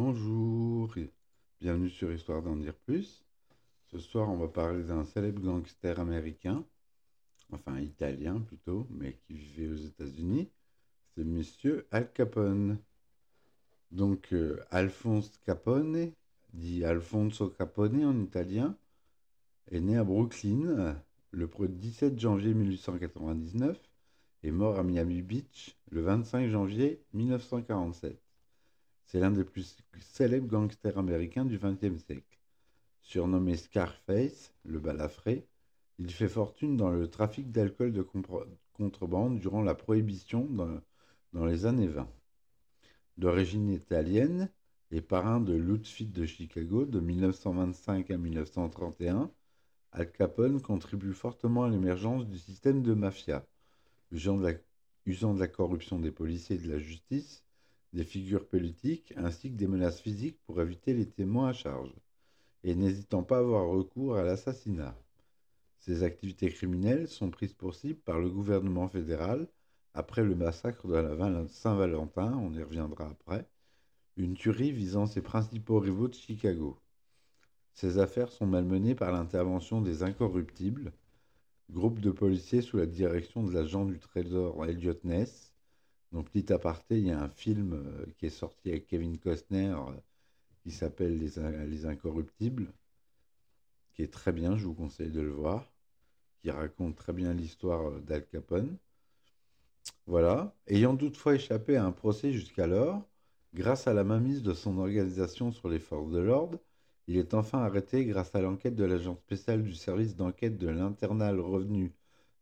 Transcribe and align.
Bonjour 0.00 0.94
bienvenue 1.60 1.90
sur 1.90 2.12
Histoire 2.12 2.40
d'en 2.40 2.54
dire 2.54 2.76
plus. 2.86 3.24
Ce 3.90 3.98
soir, 3.98 4.30
on 4.30 4.36
va 4.36 4.46
parler 4.46 4.84
d'un 4.84 5.04
célèbre 5.04 5.42
gangster 5.42 5.98
américain, 5.98 6.64
enfin 7.50 7.80
italien 7.80 8.38
plutôt, 8.38 8.86
mais 8.90 9.18
qui 9.26 9.32
vivait 9.32 9.66
aux 9.66 9.86
États-Unis. 9.88 10.52
C'est 11.16 11.24
Monsieur 11.24 11.88
Al 11.90 12.12
Capone. 12.12 12.78
Donc, 13.90 14.32
euh, 14.32 14.64
Alphonse 14.70 15.36
Capone, 15.44 16.12
dit 16.52 16.84
Alfonso 16.84 17.48
Capone 17.48 18.04
en 18.04 18.20
italien, 18.20 18.76
est 19.72 19.80
né 19.80 19.96
à 19.96 20.04
Brooklyn 20.04 20.96
le 21.32 21.50
17 21.68 22.20
janvier 22.20 22.54
1899 22.54 23.76
et 24.44 24.52
mort 24.52 24.78
à 24.78 24.84
Miami 24.84 25.22
Beach 25.22 25.76
le 25.90 26.02
25 26.02 26.50
janvier 26.50 27.02
1947. 27.14 28.27
C'est 29.08 29.20
l'un 29.20 29.30
des 29.30 29.42
plus 29.44 29.78
célèbres 30.00 30.48
gangsters 30.48 30.98
américains 30.98 31.46
du 31.46 31.58
XXe 31.58 32.04
siècle. 32.04 32.38
Surnommé 33.00 33.56
Scarface, 33.56 34.52
le 34.64 34.78
balafré, 34.80 35.46
il 35.98 36.12
fait 36.12 36.28
fortune 36.28 36.76
dans 36.76 36.90
le 36.90 37.08
trafic 37.08 37.50
d'alcool 37.50 37.92
de 37.92 38.06
contrebande 38.74 39.38
durant 39.38 39.62
la 39.62 39.74
prohibition 39.74 40.44
dans, 41.32 41.46
les 41.46 41.64
années 41.64 41.86
20. 41.86 42.06
D'origine 43.16 43.70
italienne 43.70 44.50
et 44.90 45.00
parrain 45.00 45.40
de 45.40 45.54
l'Outfit 45.54 46.08
de 46.08 46.26
Chicago 46.26 46.84
de 46.84 47.00
1925 47.00 48.10
à 48.10 48.18
1931, 48.18 49.30
Al 49.92 50.12
Capone 50.12 50.60
contribue 50.60 51.14
fortement 51.14 51.64
à 51.64 51.70
l'émergence 51.70 52.26
du 52.26 52.38
système 52.38 52.82
de 52.82 52.92
mafia, 52.92 53.46
usant 54.12 54.36
de 54.36 55.40
la 55.40 55.48
corruption 55.48 55.98
des 55.98 56.10
policiers 56.10 56.56
et 56.56 56.58
de 56.58 56.70
la 56.70 56.78
justice 56.78 57.47
des 57.92 58.04
figures 58.04 58.46
politiques 58.48 59.12
ainsi 59.16 59.50
que 59.50 59.56
des 59.56 59.66
menaces 59.66 60.00
physiques 60.00 60.40
pour 60.46 60.60
éviter 60.60 60.94
les 60.94 61.08
témoins 61.08 61.48
à 61.48 61.52
charge, 61.52 61.92
et 62.64 62.74
n'hésitant 62.74 63.22
pas 63.22 63.36
à 63.36 63.40
avoir 63.40 63.68
recours 63.68 64.16
à 64.16 64.22
l'assassinat. 64.22 64.96
Ces 65.78 66.02
activités 66.02 66.50
criminelles 66.50 67.08
sont 67.08 67.30
prises 67.30 67.54
pour 67.54 67.74
cible 67.74 68.00
par 68.00 68.18
le 68.18 68.28
gouvernement 68.28 68.88
fédéral 68.88 69.48
après 69.94 70.22
le 70.22 70.36
massacre 70.36 70.86
de 70.86 70.94
la 70.94 71.48
Saint-Valentin, 71.48 72.36
on 72.36 72.54
y 72.54 72.62
reviendra 72.62 73.08
après, 73.08 73.48
une 74.16 74.34
tuerie 74.34 74.70
visant 74.70 75.06
ses 75.06 75.22
principaux 75.22 75.80
rivaux 75.80 76.06
de 76.06 76.14
Chicago. 76.14 76.78
Ces 77.74 77.98
affaires 77.98 78.30
sont 78.30 78.46
malmenées 78.46 78.94
par 78.94 79.10
l'intervention 79.10 79.80
des 79.80 80.04
Incorruptibles, 80.04 80.92
groupe 81.70 82.00
de 82.00 82.10
policiers 82.10 82.62
sous 82.62 82.76
la 82.76 82.86
direction 82.86 83.42
de 83.42 83.52
l'agent 83.52 83.86
du 83.86 83.98
Trésor 83.98 84.64
Elliot 84.64 84.94
Ness, 85.02 85.52
donc, 86.12 86.30
petit 86.30 86.52
aparté, 86.52 86.98
il 86.98 87.06
y 87.06 87.10
a 87.10 87.20
un 87.20 87.28
film 87.28 87.74
euh, 87.74 88.06
qui 88.16 88.26
est 88.26 88.30
sorti 88.30 88.70
avec 88.70 88.86
Kevin 88.86 89.18
Costner 89.18 89.74
euh, 89.74 89.92
qui 90.62 90.70
s'appelle 90.70 91.18
Les, 91.18 91.86
Incorruptibles, 91.86 92.72
qui 93.92 94.02
est 94.02 94.12
très 94.12 94.32
bien, 94.32 94.56
je 94.56 94.64
vous 94.66 94.74
conseille 94.74 95.10
de 95.10 95.20
le 95.20 95.30
voir, 95.30 95.70
qui 96.40 96.50
raconte 96.50 96.96
très 96.96 97.12
bien 97.12 97.34
l'histoire 97.34 97.88
euh, 97.88 98.00
d'Al 98.00 98.26
Capone. 98.26 98.78
Voilà. 100.06 100.54
Ayant 100.66 100.96
toutefois 100.96 101.34
échappé 101.34 101.76
à 101.76 101.84
un 101.84 101.92
procès 101.92 102.32
jusqu'alors, 102.32 103.02
grâce 103.54 103.86
à 103.86 103.92
la 103.94 104.04
mainmise 104.04 104.42
de 104.42 104.54
son 104.54 104.78
organisation 104.78 105.52
sur 105.52 105.68
les 105.68 105.78
forces 105.78 106.10
de 106.10 106.20
l'ordre, 106.20 106.58
il 107.06 107.18
est 107.18 107.34
enfin 107.34 107.60
arrêté 107.60 108.04
grâce 108.06 108.34
à 108.34 108.40
l'enquête 108.40 108.74
de 108.74 108.84
l'agent 108.84 109.16
spécial 109.16 109.62
du 109.62 109.74
service 109.74 110.16
d'enquête 110.16 110.58
de 110.58 110.68
l'Internal 110.68 111.40
Revenu 111.40 111.92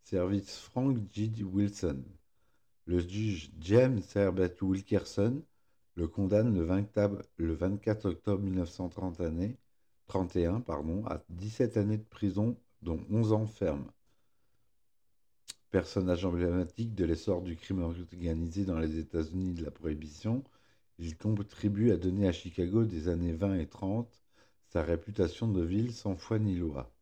Service 0.02 0.58
Frank 0.58 0.98
G. 1.12 1.30
Wilson. 1.42 2.04
Le 2.86 3.00
juge 3.00 3.50
James 3.60 4.00
Herbert 4.14 4.62
Wilkerson 4.62 5.42
le 5.96 6.06
condamne 6.06 6.54
le, 6.54 6.62
24 7.52 8.08
octobre 8.08 8.40
1931 8.42 10.60
pardon, 10.60 11.04
à 11.06 11.24
17 11.30 11.78
années 11.78 11.98
de 11.98 12.04
prison, 12.04 12.56
dont 12.82 13.04
11 13.10 13.32
ans 13.32 13.48
ferme. 13.48 13.90
Personnage 15.70 16.24
emblématique 16.24 16.94
de 16.94 17.04
l'essor 17.04 17.42
du 17.42 17.56
crime 17.56 17.82
organisé 17.82 18.64
dans 18.64 18.78
les 18.78 18.98
États-Unis 18.98 19.54
de 19.54 19.64
la 19.64 19.72
Prohibition, 19.72 20.44
il 20.98 21.16
contribue 21.16 21.90
à 21.90 21.96
donner 21.96 22.28
à 22.28 22.32
Chicago 22.32 22.84
des 22.84 23.08
années 23.08 23.32
20 23.32 23.56
et 23.56 23.66
30 23.66 24.20
sa 24.68 24.82
réputation 24.82 25.48
de 25.48 25.62
ville 25.62 25.92
sans 25.92 26.14
foi 26.14 26.38
ni 26.38 26.54
loi. 26.54 26.94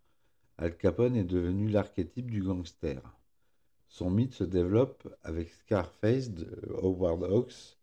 Al 0.57 0.79
Capone 0.79 1.17
est 1.17 1.25
devenu 1.25 1.69
l'archétype 1.69 2.31
du 2.31 2.43
gangster. 2.43 3.03
Son 3.95 4.11
mythe 4.11 4.35
se 4.35 4.43
développe 4.43 5.07
avec 5.23 5.51
Scarface 5.51 6.29
de 6.29 6.49
Howard 6.83 7.23
Hawks 7.23 7.79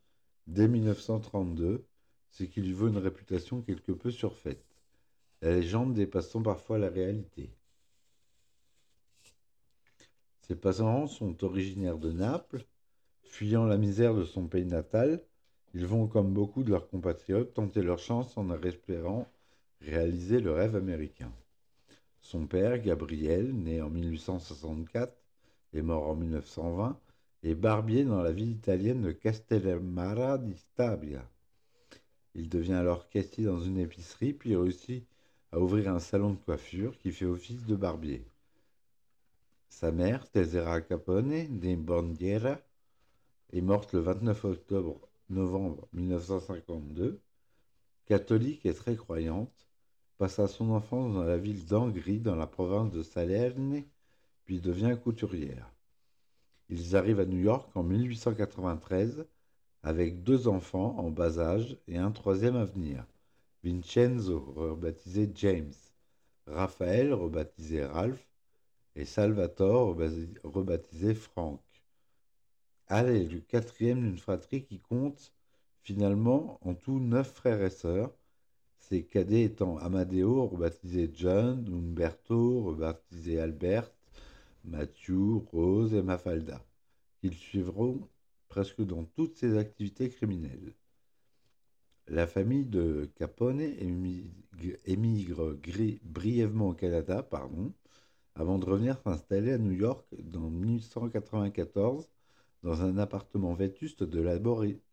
dès 0.46 0.68
1932, 0.68 1.86
ce 2.32 2.44
qui 2.44 2.60
lui 2.60 2.74
vaut 2.74 2.90
une 2.90 2.98
réputation 2.98 3.62
quelque 3.62 3.94
peu 3.94 4.12
surfaite. 4.12 4.66
La 5.42 5.52
légende 5.52 5.94
dépassant 5.94 6.42
parfois 6.42 6.80
la 6.80 6.90
réalité. 6.90 7.50
Ses 10.42 10.58
parents 10.58 11.08
sont 11.08 11.46
originaires 11.46 11.98
de 11.98 12.12
Naples. 12.12 12.66
Fuyant 13.24 13.64
la 13.64 13.78
misère 13.78 14.14
de 14.14 14.26
son 14.26 14.48
pays 14.48 14.66
natal, 14.66 15.24
ils 15.74 15.86
vont, 15.86 16.08
comme 16.08 16.34
beaucoup 16.34 16.66
de 16.66 16.72
leurs 16.72 16.90
compatriotes, 16.90 17.54
tenter 17.54 17.82
leur 17.82 18.00
chance 18.00 18.38
en 18.38 18.52
espérant 18.62 19.32
réaliser 19.80 20.42
le 20.42 20.52
rêve 20.52 20.76
américain. 20.76 21.32
Son 22.20 22.48
père, 22.48 22.80
Gabriel, 22.80 23.56
né 23.56 23.82
en 23.82 23.90
1864, 23.90 25.21
est 25.74 25.82
mort 25.82 26.08
en 26.08 26.16
1920, 26.16 27.00
est 27.44 27.56
barbier 27.56 28.04
dans 28.04 28.22
la 28.22 28.32
ville 28.32 28.52
italienne 28.52 29.02
de 29.02 29.12
Castellamara 29.12 30.38
di 30.38 30.56
Stabia. 30.56 31.28
Il 32.36 32.50
devient 32.50 32.74
alors 32.74 33.10
caissier 33.10 33.46
dans 33.46 33.60
une 33.60 33.78
épicerie, 33.78 34.34
puis 34.34 34.56
réussit 34.56 35.06
à 35.52 35.60
ouvrir 35.60 35.94
un 35.94 36.00
salon 36.00 36.32
de 36.32 36.38
coiffure 36.38 36.98
qui 36.98 37.12
fait 37.12 37.26
office 37.26 37.66
de 37.66 37.76
barbier. 37.76 38.26
Sa 39.70 39.92
mère, 39.92 40.30
Tesera 40.30 40.82
Capone, 40.82 41.30
née 41.30 41.76
Bandiera, 41.76 42.60
est 43.52 43.62
morte 43.62 43.94
le 43.94 44.00
29 44.00 44.46
octobre 44.46 45.10
novembre 45.30 45.88
1952. 45.94 47.20
Catholique 48.06 48.66
et 48.66 48.74
très 48.74 48.96
croyante, 48.96 49.68
passa 50.18 50.48
son 50.48 50.72
enfance 50.72 51.14
dans 51.14 51.24
la 51.24 51.38
ville 51.38 51.66
d'Angri, 51.66 52.20
dans 52.20 52.36
la 52.36 52.48
province 52.48 52.92
de 52.92 53.02
Salerne, 53.02 53.84
devient 54.60 54.98
couturière. 55.02 55.72
Ils 56.70 56.96
arrivent 56.96 57.20
à 57.20 57.26
New 57.26 57.40
York 57.40 57.70
en 57.76 57.84
1893 57.84 59.26
avec 59.84 60.24
deux 60.24 60.48
enfants 60.48 60.98
en 60.98 61.10
bas 61.10 61.40
âge 61.40 61.78
et 61.88 61.98
un 61.98 62.12
troisième 62.12 62.56
à 62.56 62.66
venir. 62.66 63.06
Vincenzo, 63.64 64.40
rebaptisé 64.56 65.30
James, 65.36 65.74
Raphaël, 66.48 67.14
rebaptisé 67.14 67.86
Ralph, 67.86 68.28
et 68.96 69.06
Salvatore, 69.06 69.98
rebaptisé 70.44 71.14
Frank. 71.14 71.62
Al 72.88 73.10
est 73.10 73.24
le 73.26 73.40
quatrième 73.40 74.02
d'une 74.02 74.18
fratrie 74.18 74.64
qui 74.64 74.80
compte 74.80 75.34
finalement 75.82 76.60
en 76.62 76.74
tout 76.74 77.00
neuf 77.00 77.32
frères 77.32 77.62
et 77.62 77.70
sœurs, 77.70 78.12
ses 78.80 79.04
cadets 79.04 79.44
étant 79.44 79.78
Amadeo, 79.78 80.48
rebaptisé 80.48 81.10
John, 81.14 81.66
Umberto, 81.68 82.64
rebaptisé 82.64 83.40
Albert, 83.40 83.90
Mathieu, 84.64 85.38
Rose 85.52 85.94
et 85.94 86.02
Mafalda. 86.02 86.64
Ils 87.24 87.34
suivront 87.34 88.08
presque 88.48 88.82
dans 88.82 89.04
toutes 89.04 89.38
ses 89.38 89.58
activités 89.58 90.10
criminelles. 90.10 90.74
La 92.08 92.28
famille 92.28 92.66
de 92.66 93.10
Capone 93.16 93.62
émigre, 94.86 95.58
brièvement 96.04 96.70
au 96.70 96.74
Canada 96.74 97.24
pardon, 97.24 97.74
avant 98.36 98.60
de 98.60 98.66
revenir 98.66 99.00
s'installer 99.00 99.54
à 99.54 99.58
New 99.58 99.72
York 99.72 100.06
dans 100.20 100.50
1894 100.50 102.10
dans 102.64 102.82
un 102.82 102.98
appartement 102.98 103.54
vétuste 103.54 104.04
de 104.04 104.22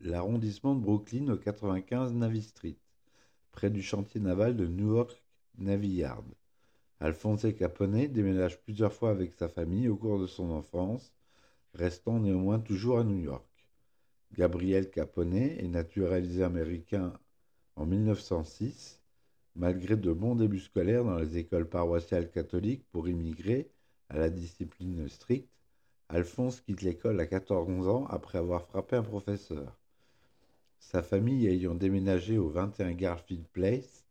l'arrondissement 0.01 0.75
de 0.75 0.81
Brooklyn 0.81 1.29
au 1.29 1.37
95 1.37 2.15
Navy 2.15 2.43
Street, 2.43 2.77
près 3.53 3.71
du 3.71 3.83
chantier 3.83 4.21
naval 4.21 4.57
de 4.57 4.67
Newark 4.67 5.23
Navy 5.59 5.89
Yard. 5.89 6.25
Alphonse 7.01 7.47
Capone 7.57 8.09
déménage 8.09 8.61
plusieurs 8.61 8.93
fois 8.93 9.11
avec 9.11 9.33
sa 9.33 9.49
famille 9.49 9.89
au 9.89 9.97
cours 9.97 10.19
de 10.19 10.27
son 10.27 10.51
enfance, 10.51 11.13
restant 11.75 12.19
néanmoins 12.19 12.59
toujours 12.59 12.99
à 12.99 13.05
New 13.05 13.19
York. 13.21 13.47
Gabriel 14.37 14.91
Capone 14.91 15.35
est 15.35 15.69
naturalisé 15.69 16.43
américain 16.43 17.13
en 17.77 17.87
1906, 17.87 19.01
malgré 19.55 19.97
de 19.97 20.13
bons 20.13 20.35
débuts 20.35 20.59
scolaires 20.59 21.05
dans 21.05 21.19
les 21.19 21.39
écoles 21.39 21.69
paroissiales 21.69 22.31
catholiques 22.31 22.85
pour 22.91 23.09
immigrer 23.09 23.71
à 24.09 24.19
la 24.19 24.29
discipline 24.29 25.09
stricte. 25.09 25.53
Alphonse 26.09 26.61
quitte 26.61 26.83
l'école 26.83 27.21
à 27.21 27.27
14 27.27 27.87
ans 27.87 28.07
après 28.07 28.39
avoir 28.39 28.65
frappé 28.65 28.97
un 28.97 29.03
professeur. 29.03 29.79
Sa 30.81 31.03
famille 31.03 31.47
ayant 31.47 31.77
déménagé 31.77 32.39
au 32.39 32.49
21 32.49 32.93
Garfield 32.95 33.47
Place, 33.53 34.05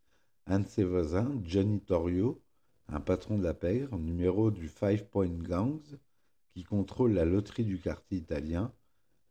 un 0.46 0.60
de 0.60 0.68
ses 0.68 0.84
voisins, 0.84 1.38
Johnny 1.44 1.80
Torrio, 1.80 2.40
un 2.88 3.00
patron 3.00 3.38
de 3.38 3.44
la 3.44 3.54
pègre, 3.54 3.98
numéro 3.98 4.50
du 4.50 4.68
Five 4.68 5.04
Point 5.06 5.28
Gangs, 5.28 5.98
qui 6.54 6.64
contrôle 6.64 7.12
la 7.12 7.24
loterie 7.24 7.64
du 7.64 7.78
quartier 7.78 8.18
italien, 8.18 8.72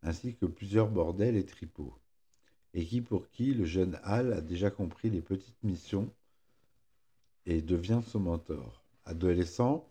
ainsi 0.04 0.36
que 0.36 0.46
plusieurs 0.46 0.90
bordels 0.90 1.36
et 1.36 1.46
tripots. 1.46 1.98
et 2.74 2.86
qui 2.86 3.02
pour 3.02 3.30
qui 3.30 3.54
le 3.54 3.66
jeune 3.66 4.00
Hal 4.04 4.34
a 4.34 4.42
déjà 4.42 4.70
compris 4.70 5.10
les 5.10 5.22
petites 5.22 5.64
missions 5.64 6.14
et 7.46 7.62
devient 7.62 8.02
son 8.06 8.20
mentor. 8.20 8.84
Adolescent, 9.06 9.90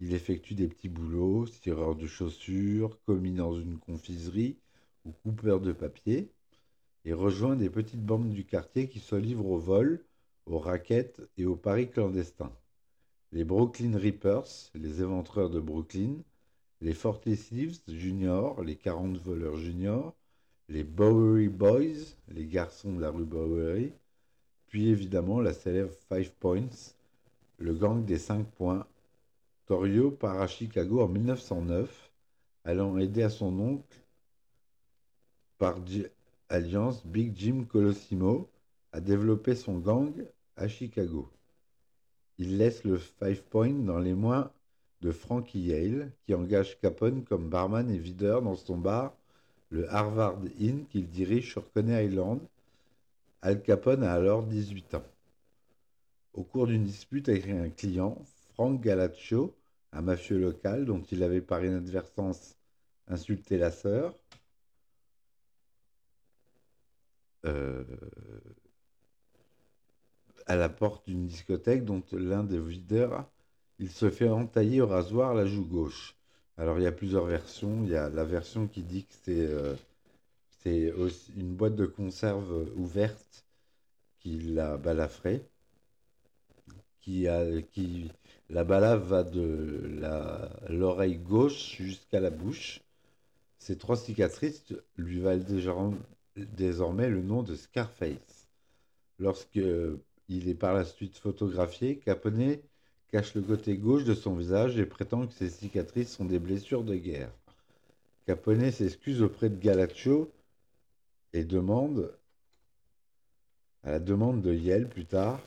il 0.00 0.14
effectue 0.14 0.54
des 0.54 0.66
petits 0.66 0.88
boulots, 0.88 1.46
tireur 1.46 1.94
de 1.94 2.06
chaussures, 2.06 2.98
commis 3.04 3.32
dans 3.32 3.54
une 3.54 3.78
confiserie 3.78 4.58
ou 5.04 5.12
coupeur 5.12 5.60
de 5.60 5.72
papier, 5.72 6.32
et 7.04 7.12
rejoint 7.12 7.56
des 7.56 7.70
petites 7.70 8.04
bandes 8.04 8.30
du 8.30 8.44
quartier 8.44 8.88
qui 8.88 8.98
se 8.98 9.14
livrent 9.14 9.50
au 9.50 9.58
vol, 9.58 10.04
aux 10.46 10.58
raquettes 10.58 11.22
et 11.36 11.46
aux 11.46 11.56
paris 11.56 11.90
clandestins. 11.90 12.52
Les 13.34 13.42
Brooklyn 13.42 13.98
Reapers, 13.98 14.70
les 14.76 15.02
éventreurs 15.02 15.50
de 15.50 15.58
Brooklyn, 15.58 16.18
les 16.80 16.94
Forty 16.94 17.36
Thieves 17.36 17.80
Junior, 17.88 18.62
les 18.62 18.76
40 18.76 19.16
voleurs 19.16 19.56
juniors, 19.56 20.14
les 20.68 20.84
Bowery 20.84 21.48
Boys, 21.48 22.14
les 22.28 22.46
garçons 22.46 22.92
de 22.92 23.00
la 23.00 23.10
rue 23.10 23.24
Bowery, 23.24 23.92
puis 24.68 24.86
évidemment 24.86 25.40
la 25.40 25.52
célèbre 25.52 25.90
Five 26.08 26.30
Points, 26.38 26.94
le 27.58 27.74
gang 27.74 28.04
des 28.04 28.18
5 28.18 28.46
points. 28.52 28.86
Torio 29.66 30.12
part 30.12 30.40
à 30.40 30.46
Chicago 30.46 31.00
en 31.00 31.08
1909, 31.08 32.12
allant 32.62 32.96
aider 32.98 33.24
à 33.24 33.30
son 33.30 33.58
oncle 33.58 33.98
par 35.58 35.80
alliance 36.50 37.04
Big 37.04 37.36
Jim 37.36 37.64
Colosimo 37.68 38.48
à 38.92 39.00
développer 39.00 39.56
son 39.56 39.80
gang 39.80 40.12
à 40.54 40.68
Chicago. 40.68 41.32
Il 42.38 42.58
laisse 42.58 42.84
le 42.84 42.98
Five 42.98 43.42
Points 43.44 43.84
dans 43.84 43.98
les 43.98 44.14
mains 44.14 44.50
de 45.00 45.12
Frankie 45.12 45.60
Yale, 45.60 46.12
qui 46.24 46.34
engage 46.34 46.80
Capone 46.80 47.24
comme 47.24 47.48
barman 47.48 47.90
et 47.90 47.98
videur 47.98 48.42
dans 48.42 48.56
son 48.56 48.76
bar, 48.78 49.14
le 49.70 49.88
Harvard 49.92 50.40
Inn, 50.60 50.86
qu'il 50.86 51.08
dirige 51.08 51.50
sur 51.52 51.70
Coney 51.72 52.06
Island. 52.06 52.40
Al 53.42 53.62
Capone 53.62 54.02
a 54.02 54.12
alors 54.12 54.42
18 54.42 54.94
ans. 54.94 55.04
Au 56.32 56.42
cours 56.42 56.66
d'une 56.66 56.84
dispute 56.84 57.28
avec 57.28 57.48
un 57.48 57.68
client, 57.70 58.18
Frank 58.54 58.80
Galaccio, 58.80 59.54
un 59.92 60.02
mafieux 60.02 60.38
local 60.38 60.86
dont 60.86 61.02
il 61.12 61.22
avait 61.22 61.40
par 61.40 61.64
inadvertance 61.64 62.56
insulté 63.06 63.58
la 63.58 63.70
sœur, 63.70 64.14
euh, 67.44 67.84
à 70.46 70.56
la 70.56 70.68
porte 70.68 71.06
d'une 71.06 71.26
discothèque 71.26 71.84
dont 71.84 72.02
l'un 72.12 72.44
des 72.44 72.60
videurs, 72.60 73.26
il 73.78 73.90
se 73.90 74.10
fait 74.10 74.28
entailler 74.28 74.80
au 74.80 74.86
rasoir 74.86 75.34
la 75.34 75.46
joue 75.46 75.64
gauche. 75.64 76.16
Alors 76.56 76.78
il 76.78 76.84
y 76.84 76.86
a 76.86 76.92
plusieurs 76.92 77.26
versions. 77.26 77.82
Il 77.84 77.90
y 77.90 77.96
a 77.96 78.08
la 78.08 78.24
version 78.24 78.68
qui 78.68 78.82
dit 78.82 79.04
que 79.04 79.76
c'est 80.62 80.90
euh, 80.90 81.10
une 81.36 81.54
boîte 81.54 81.76
de 81.76 81.86
conserve 81.86 82.68
ouverte 82.76 83.44
qui 84.20 84.38
la 84.38 84.76
balafrait 84.76 85.42
qui 87.04 87.28
a, 87.28 87.44
qui, 87.60 88.10
la 88.48 88.64
balave 88.64 89.06
va 89.08 89.24
de 89.24 90.00
l'oreille 90.70 91.18
gauche 91.18 91.76
jusqu'à 91.76 92.18
la 92.18 92.30
bouche. 92.30 92.80
Ces 93.58 93.76
trois 93.76 93.96
cicatrices 93.96 94.72
lui 94.96 95.20
valent 95.20 95.44
désormais 96.36 97.10
le 97.10 97.22
nom 97.22 97.42
de 97.42 97.54
Scarface. 97.54 98.48
Lorsque 99.18 99.60
il 100.28 100.48
est 100.48 100.54
par 100.54 100.74
la 100.74 100.84
suite 100.84 101.16
photographié, 101.18 101.98
Capone 101.98 102.58
cache 103.08 103.34
le 103.34 103.42
côté 103.42 103.76
gauche 103.76 104.04
de 104.04 104.14
son 104.14 104.34
visage 104.34 104.78
et 104.78 104.86
prétend 104.86 105.26
que 105.26 105.34
ces 105.34 105.50
cicatrices 105.50 106.12
sont 106.12 106.24
des 106.24 106.38
blessures 106.38 106.84
de 106.84 106.96
guerre. 106.96 107.30
Capone 108.26 108.70
s'excuse 108.70 109.22
auprès 109.22 109.50
de 109.50 109.56
Galaccio 109.56 110.32
et 111.32 111.44
demande, 111.44 112.16
à 113.82 113.90
la 113.92 114.00
demande 114.00 114.40
de 114.42 114.52
Yale 114.52 114.88
plus 114.88 115.06
tard, 115.06 115.40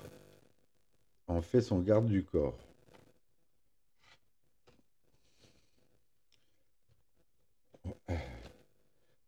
en 1.27 1.41
fait 1.41 1.61
son 1.61 1.79
garde 1.79 2.07
du 2.07 2.23
corps. 2.23 2.57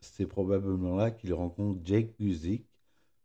C'est 0.00 0.26
probablement 0.26 0.96
là 0.96 1.10
qu'il 1.10 1.34
rencontre 1.34 1.80
Jake 1.84 2.14
Guzik, 2.18 2.64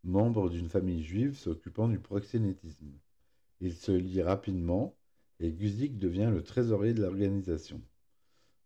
membre 0.04 0.50
d'une 0.50 0.70
famille 0.70 1.04
juive 1.04 1.38
s'occupant 1.38 1.88
du 1.88 2.00
proxénétisme. 2.00 2.92
Il 3.62 3.74
se 3.74 3.92
lie 3.92 4.22
rapidement 4.22 4.96
et 5.40 5.52
Guzik 5.52 5.98
devient 5.98 6.30
le 6.32 6.44
trésorier 6.44 6.94
de 6.94 7.02
l'organisation. 7.02 7.82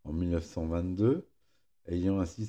En 0.04 0.12
1922, 0.12 1.26
ayant 1.86 2.20
ainsi 2.20 2.48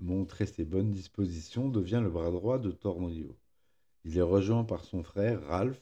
montré 0.00 0.46
ses 0.46 0.64
bonnes 0.64 0.90
dispositions, 0.90 1.68
devient 1.68 2.00
le 2.02 2.10
bras 2.10 2.30
droit 2.30 2.58
de 2.58 2.70
Tornio. 2.70 3.36
Il 4.04 4.18
est 4.18 4.22
rejoint 4.22 4.64
par 4.64 4.84
son 4.84 5.02
frère 5.02 5.42
Ralph. 5.46 5.80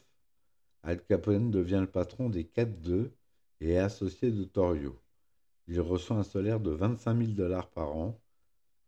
Al 0.83 1.03
Capone 1.03 1.51
devient 1.51 1.79
le 1.81 1.87
patron 1.91 2.29
des 2.29 2.43
4-2 2.43 3.11
et 3.61 3.77
associé 3.77 4.31
de 4.31 4.43
Torio. 4.43 4.99
Il 5.67 5.79
reçoit 5.81 6.17
un 6.17 6.23
salaire 6.23 6.59
de 6.59 6.71
25 6.71 7.17
000 7.17 7.31
dollars 7.33 7.69
par 7.69 7.95
an, 7.95 8.19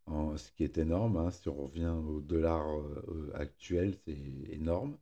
ce 0.07 0.51
qui 0.51 0.63
est 0.63 0.77
énorme. 0.77 1.17
Hein, 1.17 1.31
si 1.31 1.49
on 1.49 1.55
revient 1.65 1.95
au 2.07 2.19
dollar 2.21 2.67
euh, 2.77 3.31
actuel, 3.35 3.95
c'est 4.05 4.17
énorme. 4.51 4.97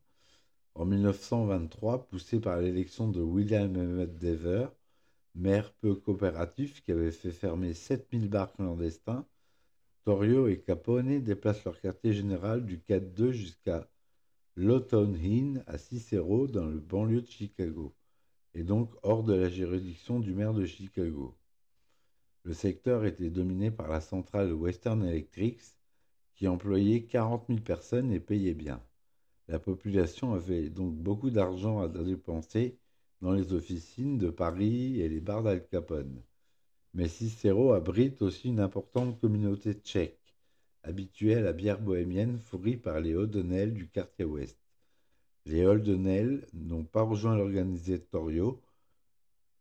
En 0.74 0.84
1923, 0.86 2.06
poussé 2.06 2.40
par 2.40 2.60
l'élection 2.60 3.08
de 3.08 3.20
William 3.20 3.74
Emmett 3.76 4.18
Dever, 4.18 4.68
maire 5.34 5.72
peu 5.74 5.94
coopératif 5.94 6.82
qui 6.82 6.92
avait 6.92 7.10
fait 7.10 7.32
fermer 7.32 7.74
7000 7.74 8.28
bars 8.28 8.52
clandestins, 8.52 9.26
Torio 10.04 10.48
et 10.48 10.60
Capone 10.60 11.22
déplacent 11.22 11.64
leur 11.64 11.80
quartier 11.80 12.12
général 12.12 12.66
du 12.66 12.78
4-2 12.78 13.30
jusqu'à 13.30 13.88
Lawton 14.56 15.14
Inn 15.14 15.64
à 15.66 15.78
Cicero 15.78 16.46
dans 16.46 16.66
le 16.66 16.80
banlieue 16.80 17.22
de 17.22 17.30
Chicago, 17.30 17.94
et 18.54 18.64
donc 18.64 18.92
hors 19.02 19.22
de 19.22 19.32
la 19.32 19.48
juridiction 19.48 20.20
du 20.20 20.34
maire 20.34 20.54
de 20.54 20.66
Chicago. 20.66 21.38
Le 22.44 22.52
secteur 22.52 23.04
était 23.04 23.30
dominé 23.30 23.70
par 23.70 23.88
la 23.88 24.00
centrale 24.00 24.52
Western 24.52 25.04
Electric 25.04 25.60
qui 26.34 26.48
employait 26.48 27.04
40 27.04 27.46
000 27.46 27.60
personnes 27.60 28.12
et 28.12 28.20
payait 28.20 28.54
bien. 28.54 28.82
La 29.48 29.58
population 29.60 30.34
avait 30.34 30.68
donc 30.68 30.94
beaucoup 30.94 31.30
d'argent 31.30 31.80
à 31.80 31.88
dépenser 31.88 32.78
dans 33.22 33.32
les 33.32 33.52
officines 33.52 34.18
de 34.18 34.30
Paris 34.30 35.00
et 35.00 35.08
les 35.08 35.20
bars 35.20 35.44
d'Al 35.44 35.64
Capone. 35.68 36.20
Mais 36.92 37.06
Cicero 37.08 37.72
abrite 37.72 38.20
aussi 38.20 38.48
une 38.48 38.58
importante 38.60 39.20
communauté 39.20 39.74
tchèque, 39.74 40.34
habituée 40.82 41.36
à 41.36 41.40
la 41.40 41.52
bière 41.52 41.80
bohémienne 41.80 42.38
fourrie 42.38 42.76
par 42.76 43.00
les 43.00 43.14
O'Donnell 43.14 43.72
du 43.74 43.88
quartier 43.88 44.24
ouest. 44.24 44.58
Les 45.46 45.64
O'Donnell 45.64 46.46
n'ont 46.52 46.84
pas 46.84 47.02
rejoint 47.02 47.38
Torio 48.10 48.60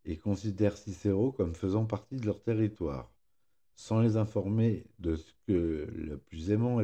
et 0.05 0.17
considèrent 0.17 0.77
Cicero 0.77 1.31
comme 1.31 1.53
faisant 1.53 1.85
partie 1.85 2.17
de 2.17 2.25
leur 2.25 2.41
territoire, 2.41 3.13
sans 3.75 4.01
les 4.01 4.17
informer 4.17 4.87
de 4.97 5.15
ce 5.15 5.33
que 5.45 5.87
le 5.95 6.17
plus 6.17 6.49
aimant 6.49 6.79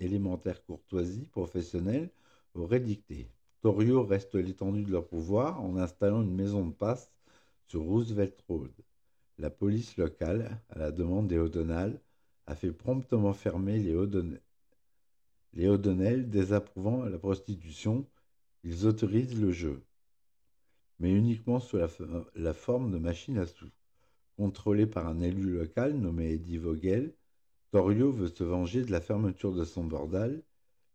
élémentaire 0.00 0.64
courtoisie 0.64 1.26
professionnelle 1.28 2.10
aurait 2.54 2.80
dicté. 2.80 3.30
Torio 3.60 4.04
reste 4.04 4.36
l'étendue 4.36 4.84
de 4.84 4.92
leur 4.92 5.06
pouvoir 5.06 5.60
en 5.60 5.76
installant 5.76 6.22
une 6.22 6.34
maison 6.34 6.64
de 6.66 6.72
passe 6.72 7.10
sur 7.66 7.82
Roosevelt 7.82 8.40
Road. 8.48 8.70
La 9.38 9.50
police 9.50 9.96
locale, 9.96 10.60
à 10.68 10.78
la 10.78 10.92
demande 10.92 11.28
des 11.28 11.38
O'Donnell, 11.38 12.00
a 12.46 12.54
fait 12.54 12.72
promptement 12.72 13.32
fermer 13.32 13.78
les 13.78 13.94
O'Donnell. 13.94 14.42
Les 15.54 15.66
O'Donnell, 15.66 16.30
désapprouvant 16.30 17.04
la 17.04 17.18
prostitution, 17.18 18.06
ils 18.62 18.86
autorisent 18.86 19.40
le 19.40 19.50
jeu, 19.50 19.82
mais 21.00 21.12
uniquement 21.12 21.58
sous 21.58 21.78
la, 21.78 22.54
forme 22.54 22.90
de 22.92 22.98
machines 22.98 23.38
à 23.38 23.46
sous. 23.46 23.70
Contrôlé 24.36 24.86
par 24.86 25.08
un 25.08 25.20
élu 25.20 25.58
local 25.58 25.94
nommé 25.94 26.32
Eddie 26.32 26.58
Vogel, 26.58 27.12
Torio 27.72 28.12
veut 28.12 28.28
se 28.28 28.44
venger 28.44 28.84
de 28.84 28.92
la 28.92 29.00
fermeture 29.00 29.52
de 29.52 29.64
son 29.64 29.84
bordel 29.84 30.42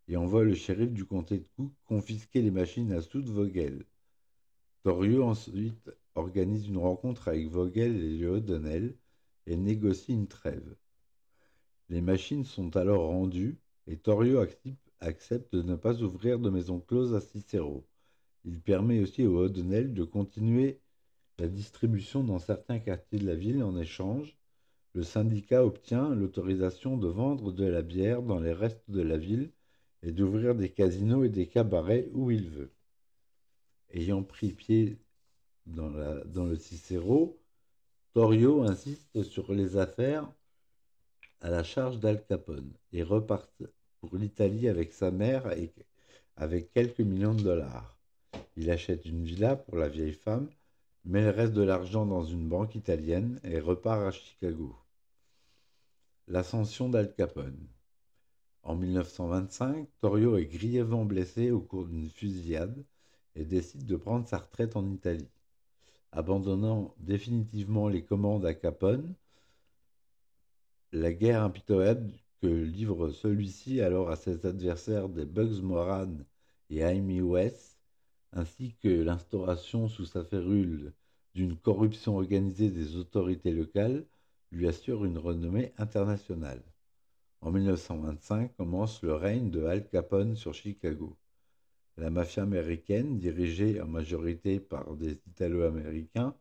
et 0.07 0.17
envoie 0.17 0.43
le 0.43 0.53
shérif 0.53 0.91
du 0.91 1.05
comté 1.05 1.39
de 1.39 1.47
Cook 1.55 1.71
confisquer 1.85 2.41
les 2.41 2.51
machines 2.51 2.91
à 2.91 3.01
sous 3.01 3.21
de 3.21 3.31
Vogel. 3.31 3.85
Torio 4.83 5.23
ensuite 5.23 5.91
organise 6.15 6.67
une 6.67 6.77
rencontre 6.77 7.29
avec 7.29 7.47
Vogel 7.47 7.95
et 7.95 8.17
les 8.17 8.25
O'Donnell 8.25 8.95
et 9.45 9.55
négocie 9.55 10.13
une 10.13 10.27
trêve. 10.27 10.75
Les 11.89 12.01
machines 12.01 12.45
sont 12.45 12.75
alors 12.75 13.07
rendues 13.07 13.57
et 13.87 13.97
Torio 13.97 14.45
accepte 14.99 15.53
de 15.55 15.61
ne 15.61 15.75
pas 15.75 16.01
ouvrir 16.01 16.39
de 16.39 16.49
maison 16.49 16.79
close 16.79 17.13
à 17.13 17.21
Cicero. 17.21 17.85
Il 18.45 18.59
permet 18.61 18.99
aussi 18.99 19.25
aux 19.25 19.37
O'Donnell 19.37 19.93
de 19.93 20.03
continuer 20.03 20.81
la 21.39 21.47
distribution 21.47 22.23
dans 22.23 22.39
certains 22.39 22.79
quartiers 22.79 23.19
de 23.19 23.25
la 23.25 23.35
ville 23.35 23.63
en 23.63 23.77
échange 23.77 24.37
le 24.95 25.01
syndicat 25.01 25.65
obtient 25.65 26.13
l'autorisation 26.13 26.97
de 26.97 27.07
vendre 27.07 27.51
de 27.51 27.65
la 27.65 27.81
bière 27.81 28.21
dans 28.21 28.39
les 28.39 28.53
restes 28.53 28.91
de 28.91 29.01
la 29.01 29.17
ville 29.17 29.51
et 30.03 30.11
d'ouvrir 30.11 30.53
des 30.53 30.69
casinos 30.69 31.23
et 31.23 31.29
des 31.29 31.47
cabarets 31.47 32.09
où 32.13 32.29
il 32.29 32.49
veut. 32.49 32.71
Ayant 33.91 34.23
pris 34.23 34.51
pied 34.51 34.97
dans, 35.65 35.89
le 35.89 36.55
Cicero, 36.57 37.39
Torio 38.13 38.63
insiste 38.63 39.23
sur 39.23 39.53
les 39.53 39.77
affaires 39.77 40.29
à 41.41 41.49
la 41.49 41.63
charge 41.63 41.99
d'Al 41.99 42.23
Capone 42.25 42.71
et 42.91 43.03
repart 43.03 43.49
pour 44.01 44.15
l'Italie 44.17 44.67
avec 44.67 44.93
sa 44.93 45.11
mère 45.11 45.51
et 45.57 45.71
avec 46.35 46.71
quelques 46.73 46.99
millions 46.99 47.35
de 47.35 47.43
dollars. 47.43 47.97
Il 48.57 48.69
achète 48.69 49.05
une 49.05 49.23
villa 49.23 49.55
pour 49.55 49.77
la 49.77 49.87
vieille 49.87 50.13
femme, 50.13 50.49
met 51.05 51.21
le 51.21 51.29
reste 51.29 51.53
de 51.53 51.63
l'argent 51.63 52.05
dans 52.05 52.23
une 52.23 52.47
banque 52.47 52.75
italienne 52.75 53.39
et 53.43 53.59
repart 53.59 54.01
à 54.01 54.11
Chicago. 54.11 54.75
L'ascension 56.27 56.89
d'Al 56.89 57.13
Capone. 57.13 57.67
En 58.63 58.75
1925, 58.75 59.89
Torio 59.99 60.37
est 60.37 60.45
grièvement 60.45 61.03
blessé 61.03 61.51
au 61.51 61.59
cours 61.59 61.85
d'une 61.85 62.09
fusillade 62.09 62.85
et 63.35 63.43
décide 63.43 63.85
de 63.85 63.97
prendre 63.97 64.25
sa 64.27 64.37
retraite 64.37 64.77
en 64.77 64.89
Italie. 64.89 65.29
Abandonnant 66.13 66.95
définitivement 66.97 67.89
les 67.89 68.03
commandes 68.05 68.45
à 68.45 68.53
Capone, 68.53 69.15
la 70.93 71.11
guerre 71.11 71.43
impitoyable 71.43 72.13
que 72.41 72.47
livre 72.47 73.09
celui-ci 73.09 73.81
alors 73.81 74.09
à 74.09 74.15
ses 74.15 74.45
adversaires 74.45 75.09
des 75.09 75.25
Bugs 75.25 75.61
Moran 75.61 76.19
et 76.69 76.83
Amy 76.83 77.21
West, 77.21 77.79
ainsi 78.31 78.75
que 78.81 78.87
l'instauration 78.87 79.89
sous 79.89 80.05
sa 80.05 80.23
férule 80.23 80.93
d'une 81.35 81.57
corruption 81.57 82.15
organisée 82.15 82.69
des 82.69 82.95
autorités 82.95 83.51
locales, 83.51 84.05
lui 84.51 84.67
assure 84.67 85.03
une 85.03 85.17
renommée 85.17 85.73
internationale. 85.77 86.63
En 87.45 87.51
1925 87.51 88.55
commence 88.55 89.01
le 89.03 89.15
règne 89.15 89.49
de 89.49 89.65
Al 89.65 89.85
Capone 89.85 90.37
sur 90.37 90.53
Chicago. 90.53 91.17
La 91.97 92.09
mafia 92.09 92.43
américaine, 92.43 93.19
dirigée 93.19 93.81
en 93.81 93.85
majorité 93.85 94.61
par 94.61 94.95
des 94.95 95.19
Italo-Américains, 95.27 96.35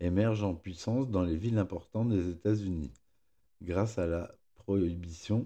émerge 0.00 0.42
en 0.42 0.54
puissance 0.54 1.10
dans 1.10 1.24
les 1.24 1.36
villes 1.36 1.58
importantes 1.58 2.08
des 2.08 2.30
États-Unis. 2.30 2.90
Grâce 3.60 3.98
à 3.98 4.06
la 4.06 4.34
prohibition, 4.54 5.44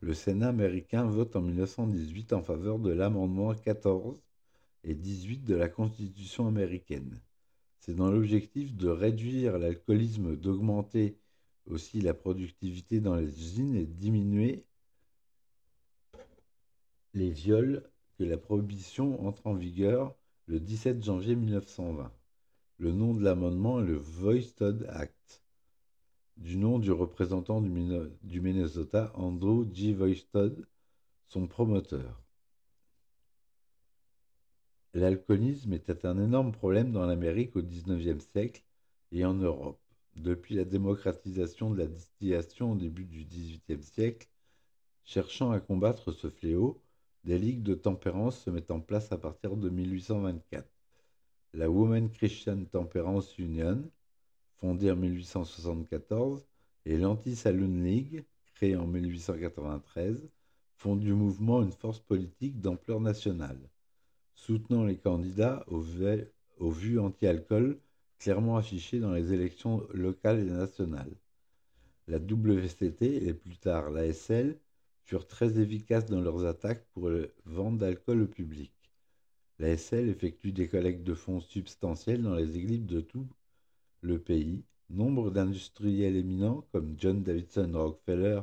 le 0.00 0.14
Sénat 0.14 0.48
américain 0.48 1.04
vote 1.04 1.36
en 1.36 1.42
1918 1.42 2.32
en 2.32 2.42
faveur 2.42 2.78
de 2.78 2.92
l'amendement 2.92 3.52
14 3.52 4.16
et 4.84 4.94
18 4.94 5.44
de 5.44 5.54
la 5.54 5.68
Constitution 5.68 6.46
américaine. 6.48 7.20
C'est 7.78 7.94
dans 7.94 8.10
l'objectif 8.10 8.74
de 8.74 8.88
réduire 8.88 9.58
l'alcoolisme, 9.58 10.34
d'augmenter 10.34 11.18
aussi 11.66 12.00
la 12.00 12.14
productivité 12.14 13.00
dans 13.00 13.14
les 13.14 13.28
usines 13.28 13.76
et 13.76 13.86
de 13.86 13.92
diminuer 13.92 14.64
les 17.14 17.30
viols 17.30 17.82
que 18.18 18.24
la 18.24 18.38
prohibition 18.38 19.26
entre 19.26 19.46
en 19.46 19.54
vigueur 19.54 20.14
le 20.46 20.60
17 20.60 21.02
janvier 21.02 21.36
1920. 21.36 22.12
Le 22.78 22.92
nom 22.92 23.14
de 23.14 23.22
l'amendement 23.22 23.80
est 23.80 23.86
le 23.86 23.96
Voistod 23.96 24.86
Act, 24.88 25.42
du 26.36 26.56
nom 26.56 26.78
du 26.78 26.90
représentant 26.90 27.60
du, 27.60 28.40
Minnesota, 28.40 29.12
Andrew 29.14 29.64
G. 29.72 29.92
Voistod, 29.92 30.66
son 31.28 31.46
promoteur. 31.46 32.22
L'alcoolisme 34.94 35.72
était 35.72 36.04
un 36.04 36.18
énorme 36.18 36.52
problème 36.52 36.92
dans 36.92 37.06
l'Amérique 37.06 37.56
au 37.56 37.62
XIXe 37.62 38.26
siècle 38.32 38.62
et 39.10 39.24
en 39.24 39.34
Europe. 39.34 39.80
Depuis 40.16 40.54
la 40.54 40.64
démocratisation 40.64 41.70
de 41.70 41.78
la 41.78 41.86
distillation 41.86 42.72
au 42.72 42.76
début 42.76 43.04
du 43.04 43.24
XVIIIe 43.24 43.82
siècle, 43.82 44.28
cherchant 45.04 45.50
à 45.50 45.60
combattre 45.60 46.12
ce 46.12 46.28
fléau, 46.28 46.80
des 47.24 47.38
ligues 47.38 47.62
de 47.62 47.74
tempérance 47.74 48.44
se 48.44 48.50
mettent 48.50 48.70
en 48.70 48.80
place 48.80 49.12
à 49.12 49.18
partir 49.18 49.56
de 49.56 49.68
1824. 49.68 50.68
La 51.54 51.70
Women 51.70 52.10
Christian 52.10 52.64
Temperance 52.64 53.38
Union, 53.38 53.90
fondée 54.58 54.90
en 54.90 54.96
1874, 54.96 56.46
et 56.84 56.96
l'Anti-Saloon 56.96 57.82
League, 57.82 58.24
créée 58.54 58.76
en 58.76 58.86
1893, 58.86 60.28
font 60.76 60.96
du 60.96 61.12
mouvement 61.14 61.62
une 61.62 61.72
force 61.72 62.00
politique 62.00 62.60
d'ampleur 62.60 63.00
nationale 63.00 63.60
soutenant 64.34 64.84
les 64.84 64.96
candidats 64.96 65.64
aux, 65.68 65.80
vues 66.70 66.98
anti-alcool 66.98 67.78
clairement 68.22 68.56
affichées 68.56 69.00
dans 69.00 69.12
les 69.12 69.32
élections 69.32 69.84
locales 69.92 70.38
et 70.38 70.50
nationales. 70.50 71.16
La 72.06 72.18
WCT 72.18 73.26
et 73.26 73.34
plus 73.34 73.56
tard 73.58 73.90
l'ASL 73.90 74.60
furent 75.02 75.26
très 75.26 75.58
efficaces 75.58 76.06
dans 76.06 76.20
leurs 76.20 76.44
attaques 76.44 76.86
pour 76.92 77.08
le 77.08 77.34
vente 77.46 77.78
d'alcool 77.78 78.22
au 78.22 78.26
public. 78.28 78.72
L'ASL 79.58 80.08
effectue 80.08 80.52
des 80.52 80.68
collectes 80.68 81.02
de 81.02 81.14
fonds 81.14 81.40
substantiels 81.40 82.22
dans 82.22 82.36
les 82.36 82.56
églises 82.56 82.86
de 82.86 83.00
tout 83.00 83.26
le 84.02 84.20
pays. 84.20 84.62
Nombre 84.88 85.32
d'industriels 85.32 86.14
éminents 86.14 86.64
comme 86.70 86.94
John 86.98 87.24
Davidson 87.24 87.72
Rockefeller 87.74 88.42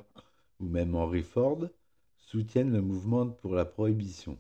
ou 0.60 0.66
même 0.66 0.94
Henry 0.94 1.24
Ford 1.24 1.70
soutiennent 2.18 2.74
le 2.74 2.82
mouvement 2.82 3.30
pour 3.30 3.56
la 3.56 3.64
prohibition. 3.64 4.38